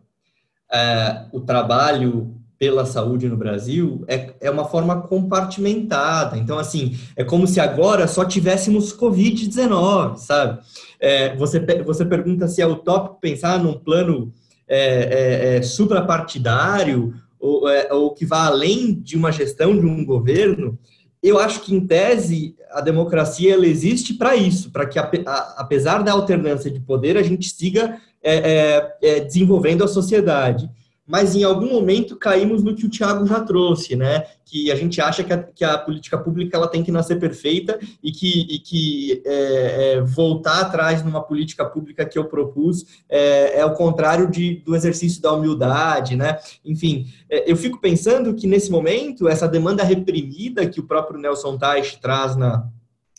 [0.71, 6.37] é, o trabalho pela saúde no Brasil é, é uma forma compartimentada.
[6.37, 10.61] Então, assim, é como se agora só tivéssemos Covid-19, sabe?
[10.97, 14.33] É, você, você pergunta se é utópico pensar num plano
[14.65, 20.77] é, é, é suprapartidário ou, ou que vá além de uma gestão de um governo
[21.21, 26.11] eu acho que, em tese, a democracia ela existe para isso, para que, apesar da
[26.11, 30.69] alternância de poder, a gente siga é, é, é, desenvolvendo a sociedade
[31.09, 34.27] mas em algum momento caímos no que o Tiago já trouxe, né?
[34.45, 37.79] Que a gente acha que a, que a, política pública ela tem que nascer perfeita
[38.03, 43.59] e que, e que é, é, voltar atrás numa política pública que eu propus é,
[43.59, 46.37] é o contrário de, do exercício da humildade, né?
[46.63, 51.57] Enfim, é, eu fico pensando que nesse momento, essa demanda reprimida que o próprio Nelson
[51.57, 52.67] Teich traz na,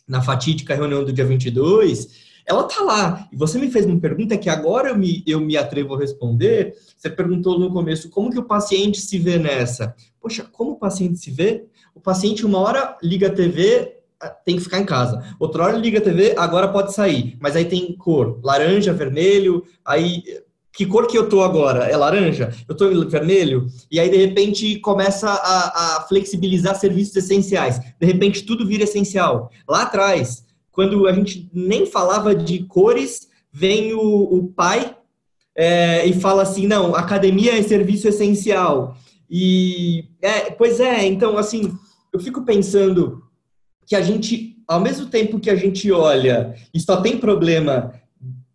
[0.07, 3.27] na fatídica reunião do dia 22 ela tá lá.
[3.31, 6.75] E você me fez uma pergunta que agora eu me, eu me atrevo a responder.
[6.97, 9.95] Você perguntou no começo como que o paciente se vê nessa.
[10.19, 11.65] Poxa, como o paciente se vê?
[11.93, 15.23] O paciente, uma hora, liga a TV, ah, tem que ficar em casa.
[15.39, 17.37] Outra hora liga a TV, agora pode sair.
[17.39, 20.23] Mas aí tem cor, laranja, vermelho, aí
[20.73, 21.85] que cor que eu tô agora?
[21.85, 22.53] É laranja?
[22.67, 23.67] Eu tô vermelho?
[23.91, 27.79] E aí, de repente, começa a, a, flexibilizar serviços essenciais.
[27.99, 29.51] De repente, tudo vira essencial.
[29.67, 34.95] Lá atrás, quando a gente nem falava de cores, vem o, o pai
[35.55, 38.95] é, e fala assim, não, academia é serviço essencial.
[39.29, 41.73] E, é, pois é, então, assim,
[42.13, 43.23] eu fico pensando
[43.85, 47.93] que a gente, ao mesmo tempo que a gente olha e só tem problema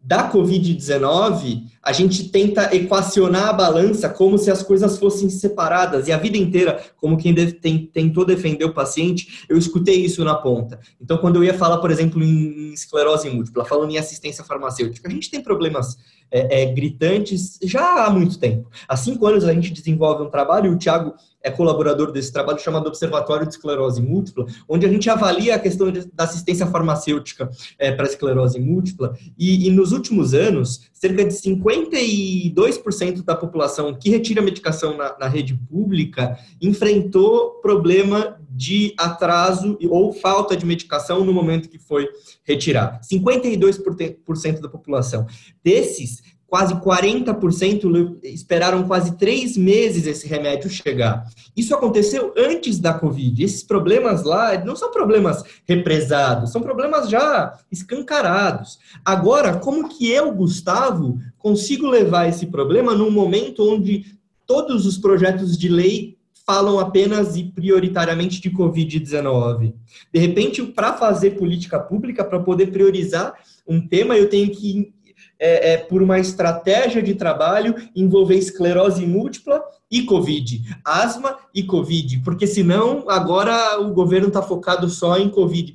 [0.07, 6.07] da Covid-19, a gente tenta equacionar a balança como se as coisas fossem separadas.
[6.07, 10.79] E a vida inteira, como quem tentou defender o paciente, eu escutei isso na ponta.
[11.01, 15.11] Então, quando eu ia falar, por exemplo, em esclerose múltipla, falando em assistência farmacêutica, a
[15.11, 15.97] gente tem problemas
[16.31, 18.71] é, é, gritantes já há muito tempo.
[18.87, 21.15] Há cinco anos a gente desenvolve um trabalho, o Thiago
[21.47, 25.93] é colaborador desse trabalho chamado Observatório de Esclerose Múltipla, onde a gente avalia a questão
[25.93, 29.17] de, da assistência farmacêutica é, para esclerose múltipla.
[29.39, 35.29] E, e, nos últimos anos, cerca de 52% da população que retira medicação na, na
[35.29, 42.09] rede pública enfrentou problema de atraso ou falta de medicação no momento que foi
[42.43, 43.01] retirar.
[43.03, 45.27] 52% da população.
[45.63, 46.23] Desses,
[46.57, 51.27] quase 40% esperaram quase três meses esse remédio chegar.
[51.55, 53.45] Isso aconteceu antes da Covid.
[53.45, 58.79] Esses problemas lá não são problemas represados, são problemas já escancarados.
[59.05, 64.17] Agora, como que eu, Gustavo, consigo levar esse problema num momento onde
[64.47, 66.17] todos os projetos de lei
[66.47, 69.75] falam apenas e prioritariamente de Covid-19?
[70.11, 73.35] De repente, para fazer política pública, para poder priorizar
[73.69, 74.96] um tema, eu tenho que
[75.39, 82.21] é, é, por uma estratégia de trabalho envolver esclerose múltipla e Covid, asma e Covid,
[82.25, 85.75] porque senão agora o governo está focado só em Covid.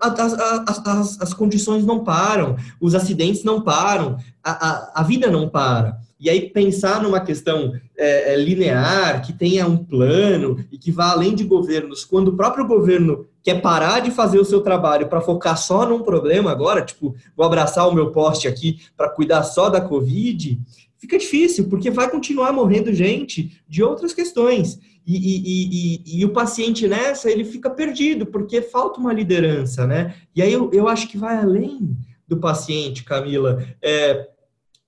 [0.00, 5.30] As, as, as, as, condições não param, os acidentes não param, a, a, a vida
[5.30, 5.98] não para.
[6.18, 11.10] E aí pensar numa questão é, é, linear, que tenha um plano e que vá
[11.10, 15.20] além de governos, quando o próprio governo quer parar de fazer o seu trabalho para
[15.20, 19.68] focar só num problema agora, tipo, vou abraçar o meu poste aqui para cuidar só
[19.68, 20.58] da Covid,
[20.96, 24.80] fica difícil, porque vai continuar morrendo gente de outras questões.
[25.06, 30.14] E, e, e, e, o paciente nessa, ele fica perdido, porque falta uma liderança, né?
[30.34, 31.94] E aí eu, eu acho que vai além
[32.26, 33.62] do paciente, Camila.
[33.82, 34.26] É,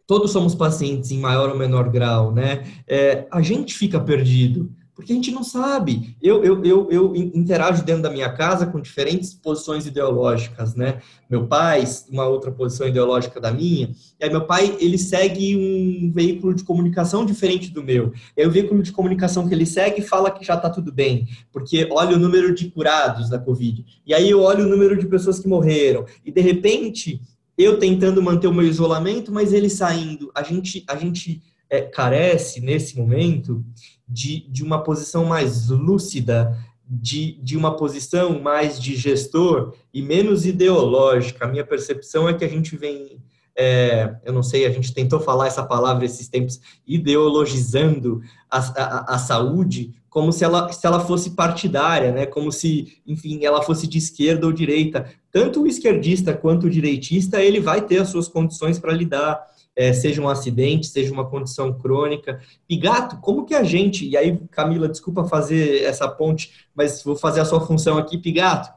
[0.06, 2.64] todos somos pacientes em maior ou menor grau, né?
[2.88, 6.16] É, a gente fica perdido, porque a gente não sabe.
[6.22, 11.02] Eu, eu, eu, eu interajo dentro da minha casa com diferentes posições ideológicas, né?
[11.28, 16.10] Meu pai, uma outra posição ideológica da minha, e aí meu pai, ele segue um
[16.10, 18.10] veículo de comunicação diferente do meu.
[18.34, 21.28] E aí o veículo de comunicação que ele segue fala que já está tudo bem,
[21.52, 23.84] porque olha o número de curados da Covid.
[24.06, 27.20] E aí eu olho o número de pessoas que morreram, e de repente
[27.58, 30.30] eu tentando manter o meu isolamento, mas ele saindo.
[30.34, 33.64] A gente, a gente é, carece, nesse momento,
[34.08, 36.56] de, de uma posição mais lúcida,
[36.88, 41.44] de, de uma posição mais de gestor e menos ideológica.
[41.44, 43.18] A minha percepção é que a gente vem.
[43.58, 49.14] É, eu não sei, a gente tentou falar essa palavra esses tempos, ideologizando a, a,
[49.14, 52.24] a saúde como se ela, se ela fosse partidária, né?
[52.24, 55.04] como se, enfim, ela fosse de esquerda ou direita.
[55.30, 59.38] Tanto o esquerdista quanto o direitista, ele vai ter as suas condições para lidar,
[59.76, 62.40] é, seja um acidente, seja uma condição crônica.
[62.68, 67.14] E gato, como que a gente, e aí, Camila, desculpa fazer essa ponte, mas vou
[67.14, 68.72] fazer a sua função aqui, Pigato,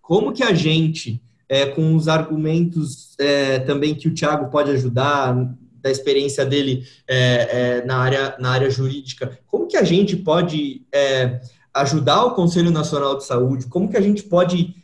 [0.00, 5.36] como que a gente, é, com os argumentos é, também que o Tiago pode ajudar,
[5.80, 7.16] da experiência dele é,
[7.78, 11.40] é, na, área, na área jurídica, como que a gente pode é,
[11.72, 13.66] ajudar o Conselho Nacional de Saúde?
[13.66, 14.74] Como que a gente pode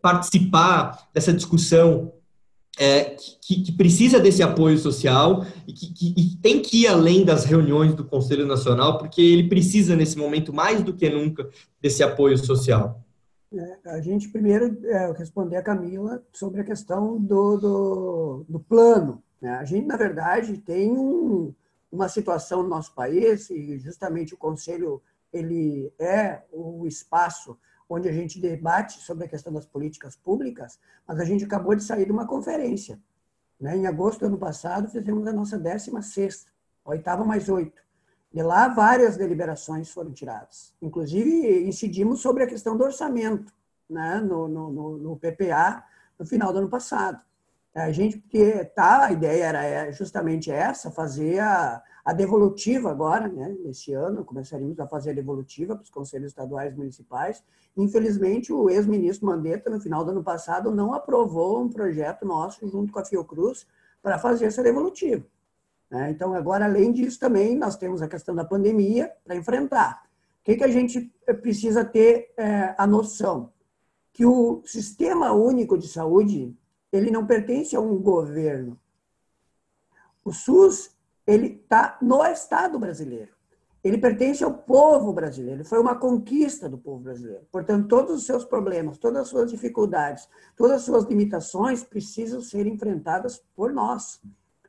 [0.00, 2.12] participar dessa discussão
[2.78, 7.24] é, que, que, precisa desse apoio social e que, que e tem que ir além
[7.24, 11.48] das reuniões do Conselho Nacional, porque ele precisa, nesse momento, mais do que nunca,
[11.80, 13.00] desse apoio social?
[13.84, 14.78] a gente primeiro
[15.14, 19.56] responder a Camila sobre a questão do, do, do plano né?
[19.56, 21.52] A gente, na verdade, tem um,
[21.90, 27.58] uma situação no nosso país, e justamente o Conselho ele é o espaço
[27.92, 31.82] onde a gente debate sobre a questão das políticas públicas, mas a gente acabou de
[31.82, 32.98] sair de uma conferência.
[33.60, 33.76] Né?
[33.76, 36.46] Em agosto do ano passado, fizemos a nossa 16ª,
[36.86, 37.82] oitava mais oito.
[38.32, 40.72] E lá várias deliberações foram tiradas.
[40.80, 43.52] Inclusive, incidimos sobre a questão do orçamento
[43.88, 44.20] né?
[44.20, 45.84] no, no, no PPA
[46.18, 47.20] no final do ano passado.
[47.74, 53.28] A gente, porque tá, a ideia era é, justamente essa, fazer a, a devolutiva agora,
[53.28, 53.56] né?
[53.64, 57.42] Nesse ano, começaríamos a fazer a devolutiva para os conselhos estaduais e municipais.
[57.76, 62.92] Infelizmente, o ex-ministro Mandetta, no final do ano passado, não aprovou um projeto nosso, junto
[62.92, 63.66] com a Fiocruz,
[64.02, 65.24] para fazer essa devolutiva.
[65.88, 66.10] Né?
[66.10, 70.02] Então, agora, além disso, também nós temos a questão da pandemia para enfrentar.
[70.40, 73.52] O que, que a gente precisa ter é, a noção?
[74.12, 76.56] Que o Sistema Único de Saúde
[76.90, 78.78] ele não pertence a um governo.
[80.24, 80.91] O SUS
[81.26, 83.30] ele está no Estado brasileiro.
[83.82, 87.44] ele pertence ao povo brasileiro, foi uma conquista do povo brasileiro.
[87.50, 92.66] Portanto, todos os seus problemas, todas as suas dificuldades, todas as suas limitações precisam ser
[92.68, 94.20] enfrentadas por nós.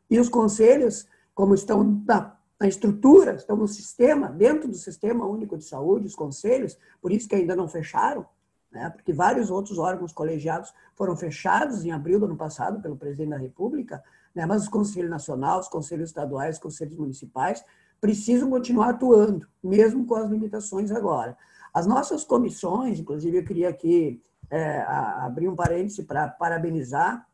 [0.09, 5.57] E os conselhos, como estão na, na estrutura, estão no sistema, dentro do Sistema Único
[5.57, 8.25] de Saúde, os conselhos, por isso que ainda não fecharam,
[8.71, 8.89] né?
[8.89, 13.37] porque vários outros órgãos colegiados foram fechados em abril do ano passado pelo presidente da
[13.37, 14.03] República,
[14.33, 14.45] né?
[14.45, 17.63] mas os Conselhos Nacional, os Conselhos Estaduais, os Conselhos Municipais
[17.99, 21.37] precisam continuar atuando, mesmo com as limitações agora.
[21.73, 27.25] As nossas comissões, inclusive eu queria aqui é, abrir um parêntese para parabenizar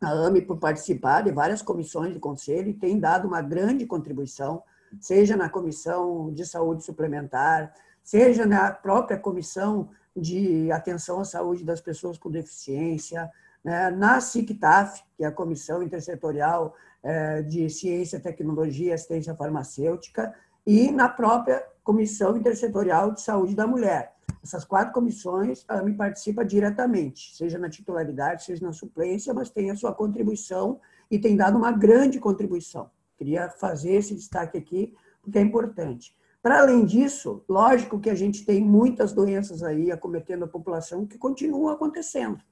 [0.00, 4.62] a AME por participar de várias comissões de conselho e tem dado uma grande contribuição,
[5.00, 7.72] seja na comissão de saúde suplementar,
[8.02, 13.30] seja na própria comissão de atenção à saúde das pessoas com deficiência,
[13.64, 13.90] né?
[13.90, 20.34] na CICTAF, que é a Comissão Intersetorial é, de Ciência, Tecnologia e Assistência Farmacêutica,
[20.66, 24.12] e na própria Comissão Intersetorial de Saúde da Mulher.
[24.42, 29.70] Essas quatro comissões, a AME participa diretamente, seja na titularidade, seja na suplência, mas tem
[29.70, 32.90] a sua contribuição e tem dado uma grande contribuição.
[33.16, 36.16] Queria fazer esse destaque aqui, porque é importante.
[36.42, 41.16] Para além disso, lógico que a gente tem muitas doenças aí acometendo a população que
[41.16, 42.42] continuam acontecendo.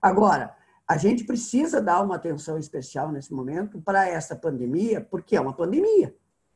[0.00, 5.40] Agora, a gente precisa dar uma atenção especial nesse momento para essa pandemia, porque é
[5.40, 6.14] uma pandemia,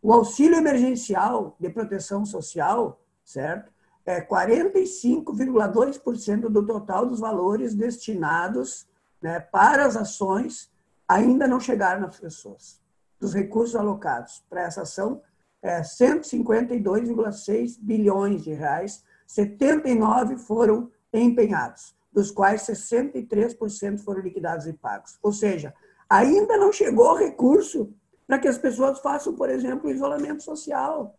[0.00, 3.72] O auxílio emergencial de proteção social, certo?
[4.08, 8.88] é 45,2% do total dos valores destinados
[9.20, 10.72] né, para as ações
[11.06, 12.80] ainda não chegaram nas pessoas.
[13.20, 15.20] Dos recursos alocados para essa ação,
[15.60, 25.18] é 152,6 bilhões de reais, 79 foram empenhados, dos quais 63% foram liquidados e pagos.
[25.22, 25.74] Ou seja,
[26.08, 27.92] ainda não chegou recurso
[28.26, 31.18] para que as pessoas façam, por exemplo, isolamento social,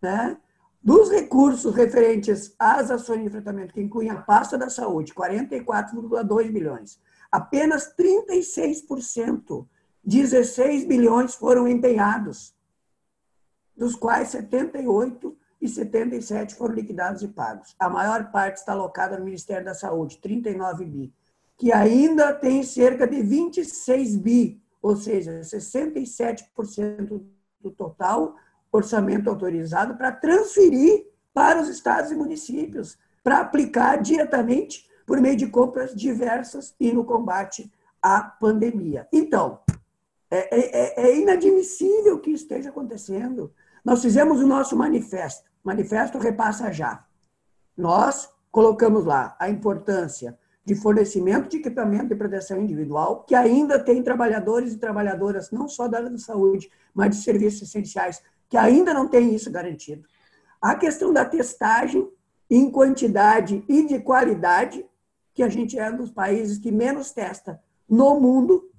[0.00, 0.36] né?
[0.82, 6.98] Dos recursos referentes às ações de enfrentamento, que incluem a pasta da saúde, 44,2 bilhões,
[7.30, 9.66] apenas 36%,
[10.04, 12.54] 16 bilhões foram empenhados,
[13.76, 17.74] dos quais 78 e 77 foram liquidados e pagos.
[17.78, 21.14] A maior parte está alocada no Ministério da Saúde, 39 bi,
[21.56, 27.22] que ainda tem cerca de 26 bi, ou seja, 67%
[27.60, 28.34] do total
[28.72, 35.48] orçamento autorizado para transferir para os estados e municípios, para aplicar diretamente por meio de
[35.48, 37.70] compras diversas e no combate
[38.00, 39.06] à pandemia.
[39.12, 39.60] Então,
[40.30, 43.52] é, é, é, é inadmissível que esteja acontecendo.
[43.84, 47.04] Nós fizemos o nosso manifesto, manifesto repassa já.
[47.76, 54.02] Nós colocamos lá a importância de fornecimento de equipamento de proteção individual, que ainda tem
[54.02, 58.92] trabalhadores e trabalhadoras, não só da área da saúde, mas de serviços essenciais, que ainda
[58.92, 60.04] não tem isso garantido.
[60.60, 62.08] A questão da testagem
[62.50, 64.84] em quantidade e de qualidade,
[65.32, 68.69] que a gente é um dos países que menos testa no mundo.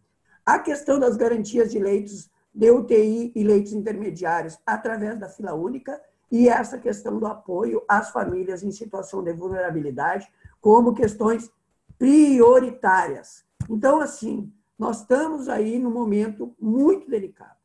[0.46, 6.02] A questão das garantias de leitos de UTI e leitos intermediários através da fila única
[6.32, 10.28] e essa questão do apoio às famílias em situação de vulnerabilidade
[10.60, 11.50] como questões
[11.98, 13.46] prioritárias.
[13.70, 17.56] Então, assim, Nós estamos aí num momento muito delicado,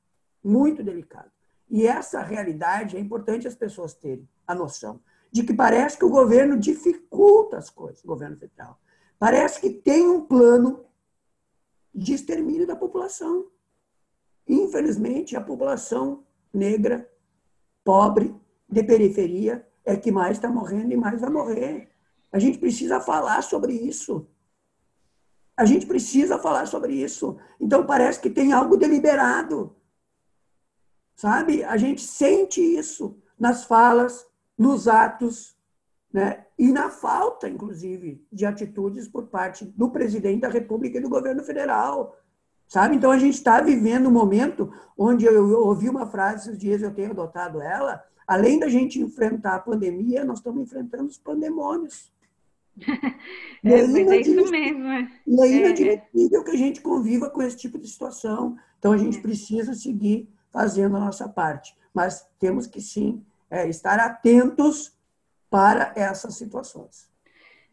[0.44, 1.30] muito delicado.
[1.66, 5.00] E essa realidade é importante as pessoas terem a noção
[5.32, 8.78] de que parece que o governo dificulta as coisas, o governo federal.
[9.18, 10.84] Parece que tem um plano
[11.96, 13.46] de extermínio da população.
[14.46, 17.10] Infelizmente, a população negra,
[17.82, 18.34] pobre,
[18.68, 21.90] de periferia, é que mais está morrendo e mais vai morrer.
[22.30, 24.28] A gente precisa falar sobre isso.
[25.56, 27.38] A gente precisa falar sobre isso.
[27.58, 29.74] Então, parece que tem algo deliberado.
[31.14, 31.64] Sabe?
[31.64, 34.26] A gente sente isso nas falas,
[34.58, 35.56] nos atos,
[36.12, 36.45] né?
[36.58, 41.44] E na falta, inclusive, de atitudes por parte do presidente da República e do governo
[41.44, 42.16] federal.
[42.66, 42.96] Sabe?
[42.96, 46.92] Então, a gente está vivendo um momento onde eu ouvi uma frase esses dias, eu
[46.92, 52.12] tenho adotado ela, além da gente enfrentar a pandemia, nós estamos enfrentando os pandemônios.
[53.64, 54.86] É, é, é isso mesmo.
[54.86, 55.10] É.
[55.26, 58.56] E é inadmissível que a gente conviva com esse tipo de situação.
[58.78, 59.20] Então, a gente é.
[59.20, 61.76] precisa seguir fazendo a nossa parte.
[61.92, 64.95] Mas temos que, sim, é, estar atentos
[65.56, 67.08] para essas situações.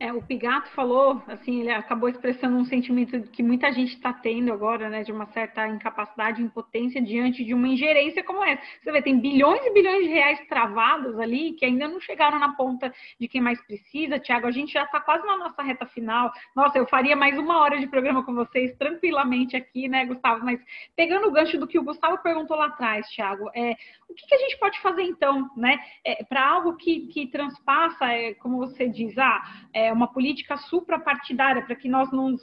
[0.04, 4.52] É, o Pigato falou, assim, ele acabou expressando um sentimento que muita gente está tendo
[4.52, 8.62] agora, né, de uma certa incapacidade, impotência diante de uma ingerência como essa.
[8.84, 12.54] Você vê, tem bilhões e bilhões de reais travados ali que ainda não chegaram na
[12.54, 14.20] ponta de quem mais precisa.
[14.20, 16.34] Tiago, a gente já está quase na nossa reta final.
[16.54, 20.44] Nossa, eu faria mais uma hora de programa com vocês tranquilamente aqui, né, Gustavo?
[20.44, 20.60] Mas
[20.98, 23.72] pegando o gancho do que o Gustavo perguntou lá atrás, Tiago, é,
[24.10, 28.06] o que, que, a gente pode fazer então, né, é, para algo que, que transpassa,
[28.08, 29.42] é, como você diz, ah,
[29.74, 32.36] é, uma política suprapartidária para que nós não,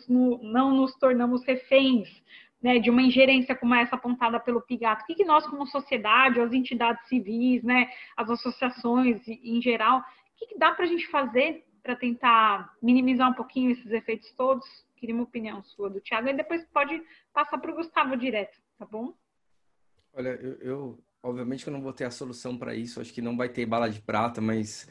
[0.42, 2.08] não nos tornamos reféns
[2.62, 5.02] né, de uma ingerência como essa apontada pelo Pigato.
[5.02, 10.04] O que, que nós, como sociedade, as entidades civis, né, as associações em geral, o
[10.36, 14.66] que, que dá para a gente fazer para tentar minimizar um pouquinho esses efeitos todos?
[14.96, 18.84] Queria uma opinião sua do Tiago, e depois pode passar para o Gustavo direto, tá
[18.84, 19.14] bom?
[20.12, 23.22] Olha, eu, eu obviamente que eu não vou ter a solução para isso, acho que
[23.22, 24.86] não vai ter bala de prata, mas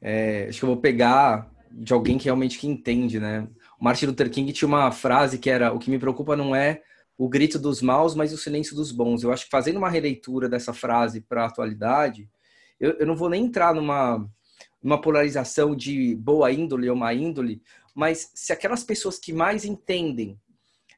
[0.00, 3.48] é, acho que eu vou pegar de alguém que realmente que entende, né?
[3.80, 6.82] O Martin Luther King tinha uma frase que era: "O que me preocupa não é
[7.16, 9.22] o grito dos maus, mas o silêncio dos bons".
[9.22, 12.28] Eu acho que fazendo uma releitura dessa frase para a atualidade,
[12.78, 14.28] eu, eu não vou nem entrar numa
[14.82, 17.62] uma polarização de boa índole ou má índole,
[17.94, 20.38] mas se aquelas pessoas que mais entendem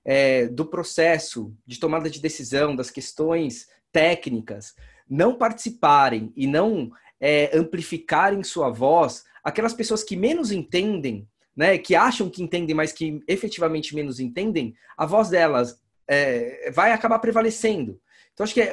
[0.05, 4.75] é, do processo de tomada de decisão, das questões técnicas,
[5.09, 11.95] não participarem e não é, amplificarem sua voz, aquelas pessoas que menos entendem, né, que
[11.95, 15.79] acham que entendem, mas que efetivamente menos entendem, a voz delas
[16.09, 18.01] é, vai acabar prevalecendo.
[18.33, 18.73] Então, acho que é,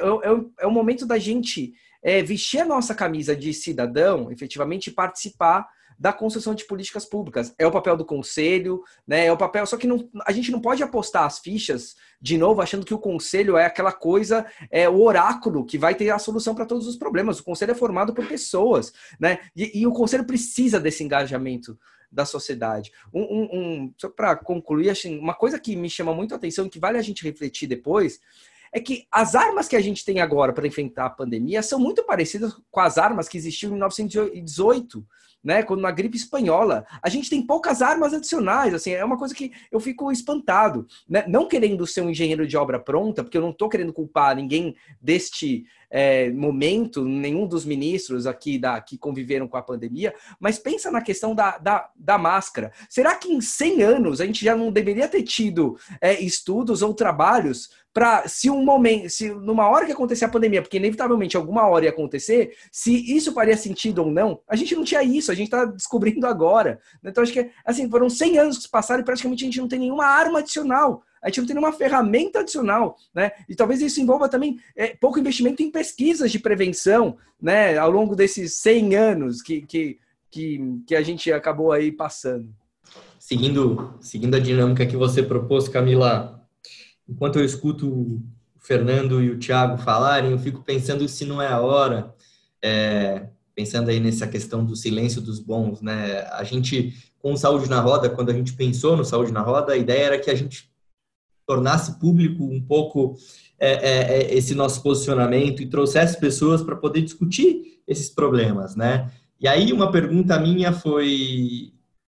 [0.60, 5.68] é o momento da gente é, vestir a nossa camisa de cidadão, efetivamente participar
[5.98, 7.54] da construção de políticas públicas.
[7.58, 9.26] É o papel do conselho, né?
[9.26, 9.66] É o papel.
[9.66, 12.98] Só que não, a gente não pode apostar as fichas de novo achando que o
[12.98, 16.96] conselho é aquela coisa, é o oráculo que vai ter a solução para todos os
[16.96, 17.40] problemas.
[17.40, 19.38] O conselho é formado por pessoas, né?
[19.56, 21.78] E, e o conselho precisa desse engajamento
[22.12, 22.92] da sociedade.
[23.12, 26.66] Um, um, um só para concluir, assim, uma coisa que me chama muito a atenção
[26.66, 28.20] e que vale a gente refletir depois
[28.72, 32.02] é que as armas que a gente tem agora para enfrentar a pandemia são muito
[32.04, 35.04] parecidas com as armas que existiam em 1918
[35.42, 35.62] né?
[35.62, 39.50] Quando na gripe espanhola, a gente tem poucas armas adicionais, assim, é uma coisa que
[39.70, 41.24] eu fico espantado, né?
[41.26, 44.76] Não querendo ser um engenheiro de obra pronta, porque eu não estou querendo culpar ninguém
[45.00, 50.90] deste é, momento, nenhum dos ministros aqui da, que conviveram com a pandemia, mas pensa
[50.90, 52.72] na questão da, da, da máscara.
[52.88, 56.94] Será que em 100 anos a gente já não deveria ter tido é, estudos ou
[56.94, 61.68] trabalhos para se um momento, se numa hora que acontecer a pandemia, porque inevitavelmente alguma
[61.68, 65.34] hora ia acontecer, se isso faria sentido ou não, a gente não tinha isso, a
[65.34, 66.80] gente está descobrindo agora.
[67.04, 69.68] Então acho que assim foram 100 anos que se passaram e praticamente a gente não
[69.68, 73.30] tem nenhuma arma adicional a gente não tem nenhuma ferramenta adicional, né?
[73.48, 77.78] E talvez isso envolva também é, pouco investimento em pesquisas de prevenção, né?
[77.78, 79.98] Ao longo desses 100 anos que, que,
[80.28, 82.52] que, que a gente acabou aí passando.
[83.20, 86.44] Seguindo, seguindo a dinâmica que você propôs, Camila,
[87.08, 88.22] enquanto eu escuto o
[88.58, 92.12] Fernando e o Thiago falarem, eu fico pensando se não é a hora,
[92.60, 96.22] é, pensando aí nessa questão do silêncio dos bons, né?
[96.32, 99.76] A gente, com Saúde na Roda, quando a gente pensou no Saúde na Roda, a
[99.76, 100.71] ideia era que a gente
[101.46, 103.16] tornasse público um pouco
[103.58, 109.10] é, é, é, esse nosso posicionamento e trouxesse pessoas para poder discutir esses problemas, né?
[109.40, 111.72] E aí uma pergunta minha foi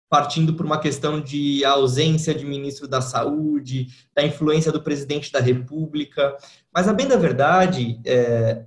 [0.08, 5.40] partindo por uma questão de ausência de ministro da Saúde, da influência do presidente da
[5.40, 6.36] República,
[6.74, 8.64] mas a bem da verdade, é,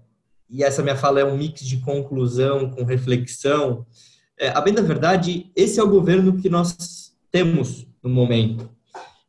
[0.50, 3.86] e essa minha fala é um mix de conclusão com reflexão,
[4.40, 8.75] é, a bem da verdade, esse é o governo que nós temos no momento.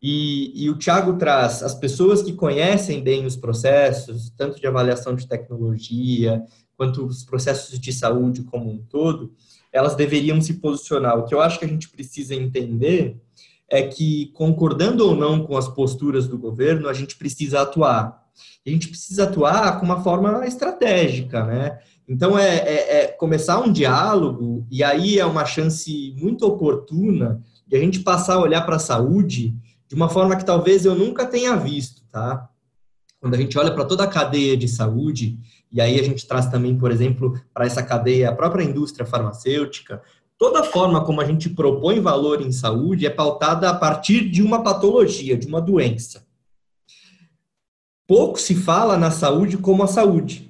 [0.02, 5.14] E, e, o Tiago traz as pessoas que conhecem bem os processos, tanto de avaliação
[5.14, 6.44] de tecnologia,
[6.76, 9.32] quanto os processos de saúde como um todo,
[9.72, 11.18] elas deveriam se posicionar.
[11.18, 13.16] O que eu acho que a gente precisa entender
[13.68, 18.22] é que, concordando ou não com as posturas do governo, a gente precisa atuar.
[18.66, 21.78] A gente precisa atuar com uma forma estratégica, né?
[22.08, 27.76] Então, é, é, é começar um diálogo, e aí é uma chance muito oportuna de
[27.76, 29.56] a gente passar a olhar para a saúde
[29.88, 32.48] de uma forma que talvez eu nunca tenha visto, tá?
[33.20, 35.38] Quando a gente olha para toda a cadeia de saúde,
[35.72, 40.02] e aí a gente traz também, por exemplo, para essa cadeia a própria indústria farmacêutica,
[40.38, 44.62] toda forma como a gente propõe valor em saúde é pautada a partir de uma
[44.62, 46.26] patologia, de uma doença.
[48.06, 50.46] Pouco se fala na saúde como a saúde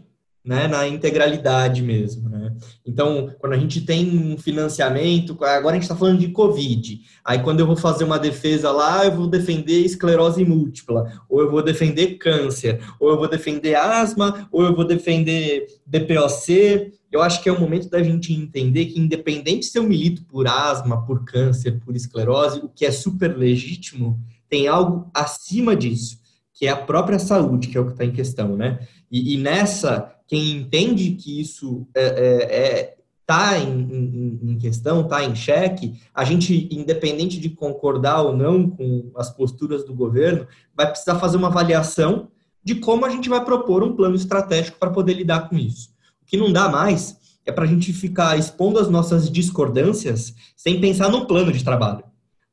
[0.47, 2.28] né, na integralidade mesmo.
[2.28, 2.55] Né?
[2.86, 7.40] Então, quando a gente tem um financiamento, agora a gente está falando de Covid, aí
[7.40, 11.62] quando eu vou fazer uma defesa lá, eu vou defender esclerose múltipla, ou eu vou
[11.62, 16.92] defender câncer, ou eu vou defender asma, ou eu vou defender DPOC.
[17.11, 20.47] Eu acho que é o momento da gente entender que, independente se eu milito por
[20.47, 26.18] asma, por câncer, por esclerose, o que é super legítimo, tem algo acima disso,
[26.55, 28.78] que é a própria saúde, que é o que está em questão, né?
[29.11, 32.97] E, e nessa quem entende que isso é, é, é
[33.27, 38.70] tá em, em, em, questão, está em xeque, a gente, independente de concordar ou não
[38.70, 42.29] com as posturas do governo, vai precisar fazer uma avaliação
[42.62, 45.91] de como a gente vai propor um plano estratégico para poder lidar com isso.
[46.22, 50.81] O que não dá mais é para a gente ficar expondo as nossas discordâncias sem
[50.81, 52.05] pensar num plano de trabalho.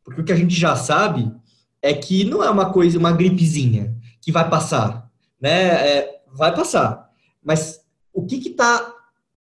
[0.03, 1.31] Porque o que a gente já sabe
[1.81, 5.09] é que não é uma coisa, uma gripezinha que vai passar,
[5.41, 5.97] né?
[5.97, 7.02] É, vai passar.
[7.43, 7.81] Mas
[8.13, 8.93] o que está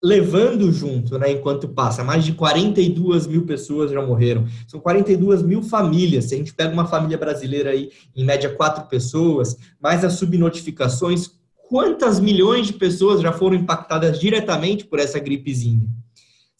[0.02, 2.02] levando junto, né, enquanto passa?
[2.02, 4.46] Mais de 42 mil pessoas já morreram.
[4.66, 6.24] São 42 mil famílias.
[6.24, 11.30] Se a gente pega uma família brasileira aí, em média quatro pessoas, mais as subnotificações,
[11.68, 15.88] quantas milhões de pessoas já foram impactadas diretamente por essa gripezinha?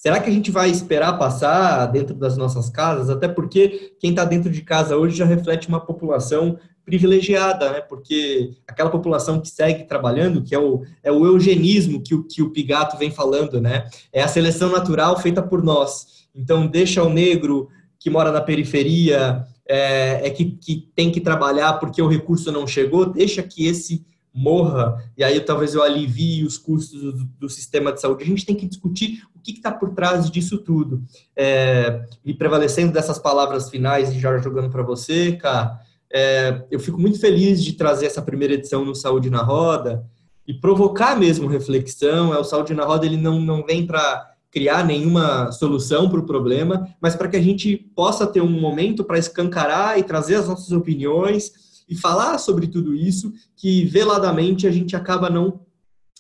[0.03, 3.09] Será que a gente vai esperar passar dentro das nossas casas?
[3.09, 7.81] Até porque quem está dentro de casa hoje já reflete uma população privilegiada, né?
[7.81, 12.43] Porque aquela população que segue trabalhando, que é o, é o eugenismo que o, que
[12.43, 13.87] o Pigato vem falando, né?
[14.13, 16.27] É a seleção natural feita por nós.
[16.35, 17.69] Então, deixa o negro
[17.99, 22.67] que mora na periferia, é, é que, que tem que trabalhar porque o recurso não
[22.67, 24.05] chegou, deixa que esse
[24.35, 28.25] morra, e aí talvez eu alivie os custos do, do sistema de saúde.
[28.25, 31.03] A gente tem que discutir o que está por trás disso tudo.
[31.37, 35.79] É, e prevalecendo dessas palavras finais, e já jogando para você, cara,
[36.13, 40.05] é, eu fico muito feliz de trazer essa primeira edição no Saúde na Roda
[40.47, 42.35] e provocar mesmo reflexão.
[42.35, 46.27] É, o Saúde na Roda ele não, não vem para criar nenhuma solução para o
[46.27, 50.47] problema, mas para que a gente possa ter um momento para escancarar e trazer as
[50.47, 51.51] nossas opiniões
[51.89, 55.61] e falar sobre tudo isso que veladamente a gente acaba não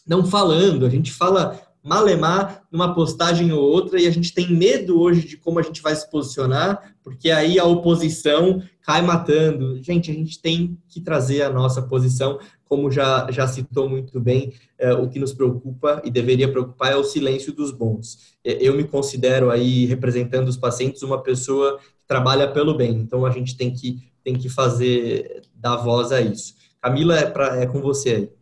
[0.04, 0.84] não falando.
[0.84, 5.36] A gente fala malemar numa postagem ou outra e a gente tem medo hoje de
[5.36, 9.82] como a gente vai se posicionar, porque aí a oposição cai matando.
[9.82, 14.52] Gente, a gente tem que trazer a nossa posição, como já, já citou muito bem,
[14.78, 18.36] é, o que nos preocupa e deveria preocupar é o silêncio dos bons.
[18.44, 23.26] É, eu me considero aí, representando os pacientes, uma pessoa que trabalha pelo bem, então
[23.26, 26.54] a gente tem que, tem que fazer, dar voz a isso.
[26.80, 28.41] Camila, é, pra, é com você aí.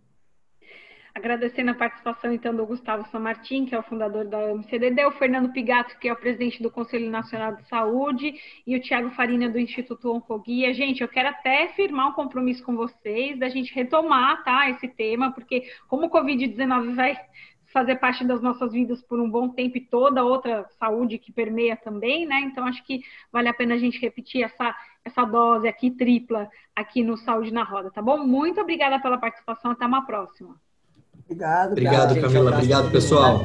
[1.21, 5.53] Agradecendo a participação, então, do Gustavo Samartim, que é o fundador da AMCDD, o Fernando
[5.53, 8.33] Pigato, que é o presidente do Conselho Nacional de Saúde,
[8.67, 10.73] e o Tiago Farina, do Instituto Oncoguia.
[10.73, 15.31] Gente, eu quero até firmar um compromisso com vocês, da gente retomar, tá, esse tema,
[15.31, 17.15] porque como o Covid-19 vai
[17.71, 21.77] fazer parte das nossas vidas por um bom tempo e toda outra saúde que permeia
[21.77, 22.41] também, né?
[22.41, 27.03] Então, acho que vale a pena a gente repetir essa, essa dose aqui tripla aqui
[27.03, 28.27] no Saúde na Roda, tá bom?
[28.27, 30.59] Muito obrigada pela participação, até uma próxima.
[31.31, 31.73] Obrigado.
[31.73, 32.51] Obrigado, Camila.
[32.51, 33.43] Obrigado, pessoal.